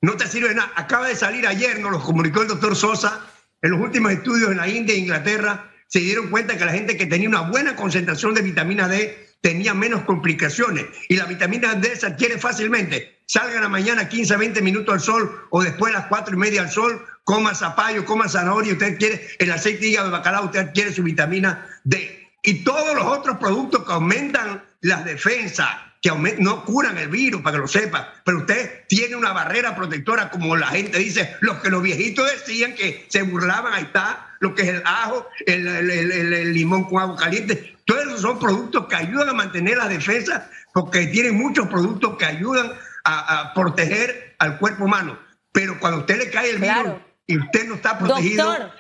No 0.00 0.16
te 0.16 0.28
sirve 0.28 0.54
nada. 0.54 0.70
Acaba 0.76 1.08
de 1.08 1.16
salir 1.16 1.46
ayer, 1.46 1.80
nos 1.80 1.90
lo 1.90 2.00
comunicó 2.00 2.42
el 2.42 2.48
doctor 2.48 2.76
Sosa, 2.76 3.20
en 3.60 3.70
los 3.72 3.80
últimos 3.80 4.12
estudios 4.12 4.52
en 4.52 4.58
la 4.58 4.68
India 4.68 4.94
e 4.94 4.98
Inglaterra, 4.98 5.73
se 5.94 6.00
dieron 6.00 6.28
cuenta 6.28 6.58
que 6.58 6.64
la 6.64 6.72
gente 6.72 6.96
que 6.96 7.06
tenía 7.06 7.28
una 7.28 7.42
buena 7.42 7.76
concentración 7.76 8.34
de 8.34 8.42
vitamina 8.42 8.88
D 8.88 9.16
tenía 9.40 9.74
menos 9.74 10.02
complicaciones. 10.02 10.86
Y 11.08 11.14
la 11.14 11.24
vitamina 11.24 11.76
D 11.76 11.94
se 11.94 12.06
adquiere 12.06 12.36
fácilmente. 12.36 13.20
Salgan 13.26 13.58
a 13.58 13.60
la 13.60 13.68
mañana 13.68 14.08
15 14.08 14.34
a 14.34 14.36
20 14.38 14.60
minutos 14.60 14.92
al 14.92 15.00
sol 15.00 15.46
o 15.50 15.62
después 15.62 15.94
a 15.94 15.98
las 15.98 16.06
4 16.08 16.34
y 16.34 16.36
media 16.36 16.62
al 16.62 16.70
sol 16.72 17.00
coma 17.22 17.54
zapallo, 17.54 18.04
coma 18.04 18.28
zanahoria, 18.28 18.72
usted 18.72 18.98
quiere 18.98 19.24
el 19.38 19.52
aceite 19.52 19.82
de 19.82 19.86
hígado 19.90 20.08
de 20.08 20.12
bacalao, 20.14 20.46
usted 20.46 20.72
quiere 20.74 20.92
su 20.92 21.04
vitamina 21.04 21.64
D. 21.84 22.28
Y 22.42 22.64
todos 22.64 22.96
los 22.96 23.06
otros 23.06 23.38
productos 23.38 23.84
que 23.84 23.92
aumentan 23.92 24.64
las 24.80 25.04
defensas, 25.04 25.76
que 26.04 26.36
no 26.38 26.66
curan 26.66 26.98
el 26.98 27.08
virus, 27.08 27.40
para 27.40 27.56
que 27.56 27.62
lo 27.62 27.66
sepa, 27.66 28.12
pero 28.24 28.40
usted 28.40 28.84
tiene 28.88 29.16
una 29.16 29.32
barrera 29.32 29.74
protectora, 29.74 30.28
como 30.28 30.54
la 30.54 30.66
gente 30.66 30.98
dice, 30.98 31.34
los 31.40 31.62
que 31.62 31.70
los 31.70 31.82
viejitos 31.82 32.30
decían 32.30 32.74
que 32.74 33.06
se 33.08 33.22
burlaban, 33.22 33.72
ahí 33.72 33.84
está, 33.84 34.36
lo 34.40 34.54
que 34.54 34.62
es 34.62 34.68
el 34.68 34.82
ajo, 34.84 35.26
el, 35.46 36.52
limón 36.52 36.84
con 36.84 37.00
agua 37.00 37.16
caliente, 37.16 37.78
todos 37.86 38.04
esos 38.04 38.20
son 38.20 38.38
productos 38.38 38.86
que 38.86 38.96
ayudan 38.96 39.30
a 39.30 39.32
mantener 39.32 39.78
la 39.78 39.88
defensa, 39.88 40.50
porque 40.74 41.06
tienen 41.06 41.38
muchos 41.38 41.68
productos 41.68 42.18
que 42.18 42.26
ayudan 42.26 42.70
a, 43.04 43.52
proteger 43.54 44.36
al 44.40 44.58
cuerpo 44.58 44.84
humano. 44.84 45.18
Pero 45.52 45.80
cuando 45.80 46.00
usted 46.00 46.18
le 46.18 46.30
cae 46.30 46.50
el 46.50 46.58
virus, 46.58 47.00
y 47.26 47.38
usted 47.38 47.66
no 47.66 47.76
está 47.76 47.98
protegido, 47.98 48.70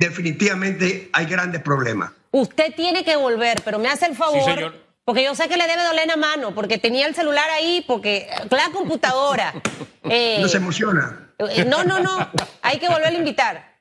definitivamente 0.00 1.10
hay 1.12 1.26
grandes 1.26 1.62
problemas. 1.62 2.10
Usted 2.32 2.74
tiene 2.74 3.04
que 3.04 3.14
volver, 3.14 3.62
pero 3.64 3.78
me 3.78 3.88
hace 3.88 4.06
el 4.06 4.16
favor. 4.16 4.91
Porque 5.04 5.24
yo 5.24 5.34
sé 5.34 5.48
que 5.48 5.56
le 5.56 5.66
debe 5.66 5.82
doler 5.82 6.06
la 6.06 6.16
mano, 6.16 6.54
porque 6.54 6.78
tenía 6.78 7.06
el 7.06 7.14
celular 7.14 7.50
ahí, 7.50 7.84
porque 7.86 8.28
la 8.50 8.70
computadora. 8.72 9.54
Eh, 10.04 10.38
no 10.40 10.48
se 10.48 10.56
emociona. 10.56 11.30
Eh, 11.38 11.64
no, 11.64 11.84
no, 11.84 12.00
no. 12.00 12.28
Hay 12.60 12.80
que 12.80 12.88
volver 12.88 13.06
a 13.06 13.12
invitar. 13.12 13.76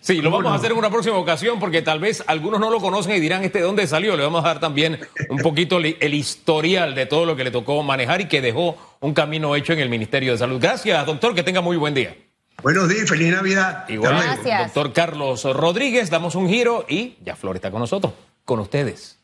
Sí, 0.00 0.20
lo 0.20 0.28
vamos 0.32 0.52
a 0.52 0.56
hacer 0.56 0.72
en 0.72 0.78
una 0.78 0.90
próxima 0.90 1.16
ocasión 1.16 1.60
porque 1.60 1.82
tal 1.82 2.00
vez 2.00 2.24
algunos 2.26 2.58
no 2.58 2.68
lo 2.68 2.80
conocen 2.80 3.14
y 3.14 3.20
dirán 3.20 3.44
este 3.44 3.60
de 3.60 3.64
dónde 3.64 3.86
salió. 3.86 4.16
Le 4.16 4.24
vamos 4.24 4.44
a 4.44 4.48
dar 4.48 4.58
también 4.58 4.98
un 5.30 5.38
poquito 5.38 5.78
el 5.78 6.14
historial 6.14 6.96
de 6.96 7.06
todo 7.06 7.26
lo 7.26 7.36
que 7.36 7.44
le 7.44 7.52
tocó 7.52 7.80
manejar 7.84 8.20
y 8.20 8.26
que 8.26 8.40
dejó 8.40 8.76
un 8.98 9.14
camino 9.14 9.54
hecho 9.54 9.72
en 9.72 9.78
el 9.78 9.88
Ministerio 9.88 10.32
de 10.32 10.38
Salud. 10.38 10.60
Gracias, 10.60 11.06
doctor, 11.06 11.32
que 11.32 11.44
tenga 11.44 11.60
muy 11.60 11.76
buen 11.76 11.94
día. 11.94 12.16
Buenos 12.60 12.88
días, 12.88 13.08
feliz 13.08 13.32
Navidad. 13.32 13.88
Igual, 13.88 14.40
doctor 14.64 14.92
Carlos 14.92 15.44
Rodríguez, 15.44 16.10
damos 16.10 16.34
un 16.34 16.48
giro 16.48 16.84
y 16.88 17.16
ya 17.24 17.36
Flor 17.36 17.54
está 17.54 17.70
con 17.70 17.78
nosotros, 17.78 18.12
con 18.44 18.58
ustedes. 18.58 19.21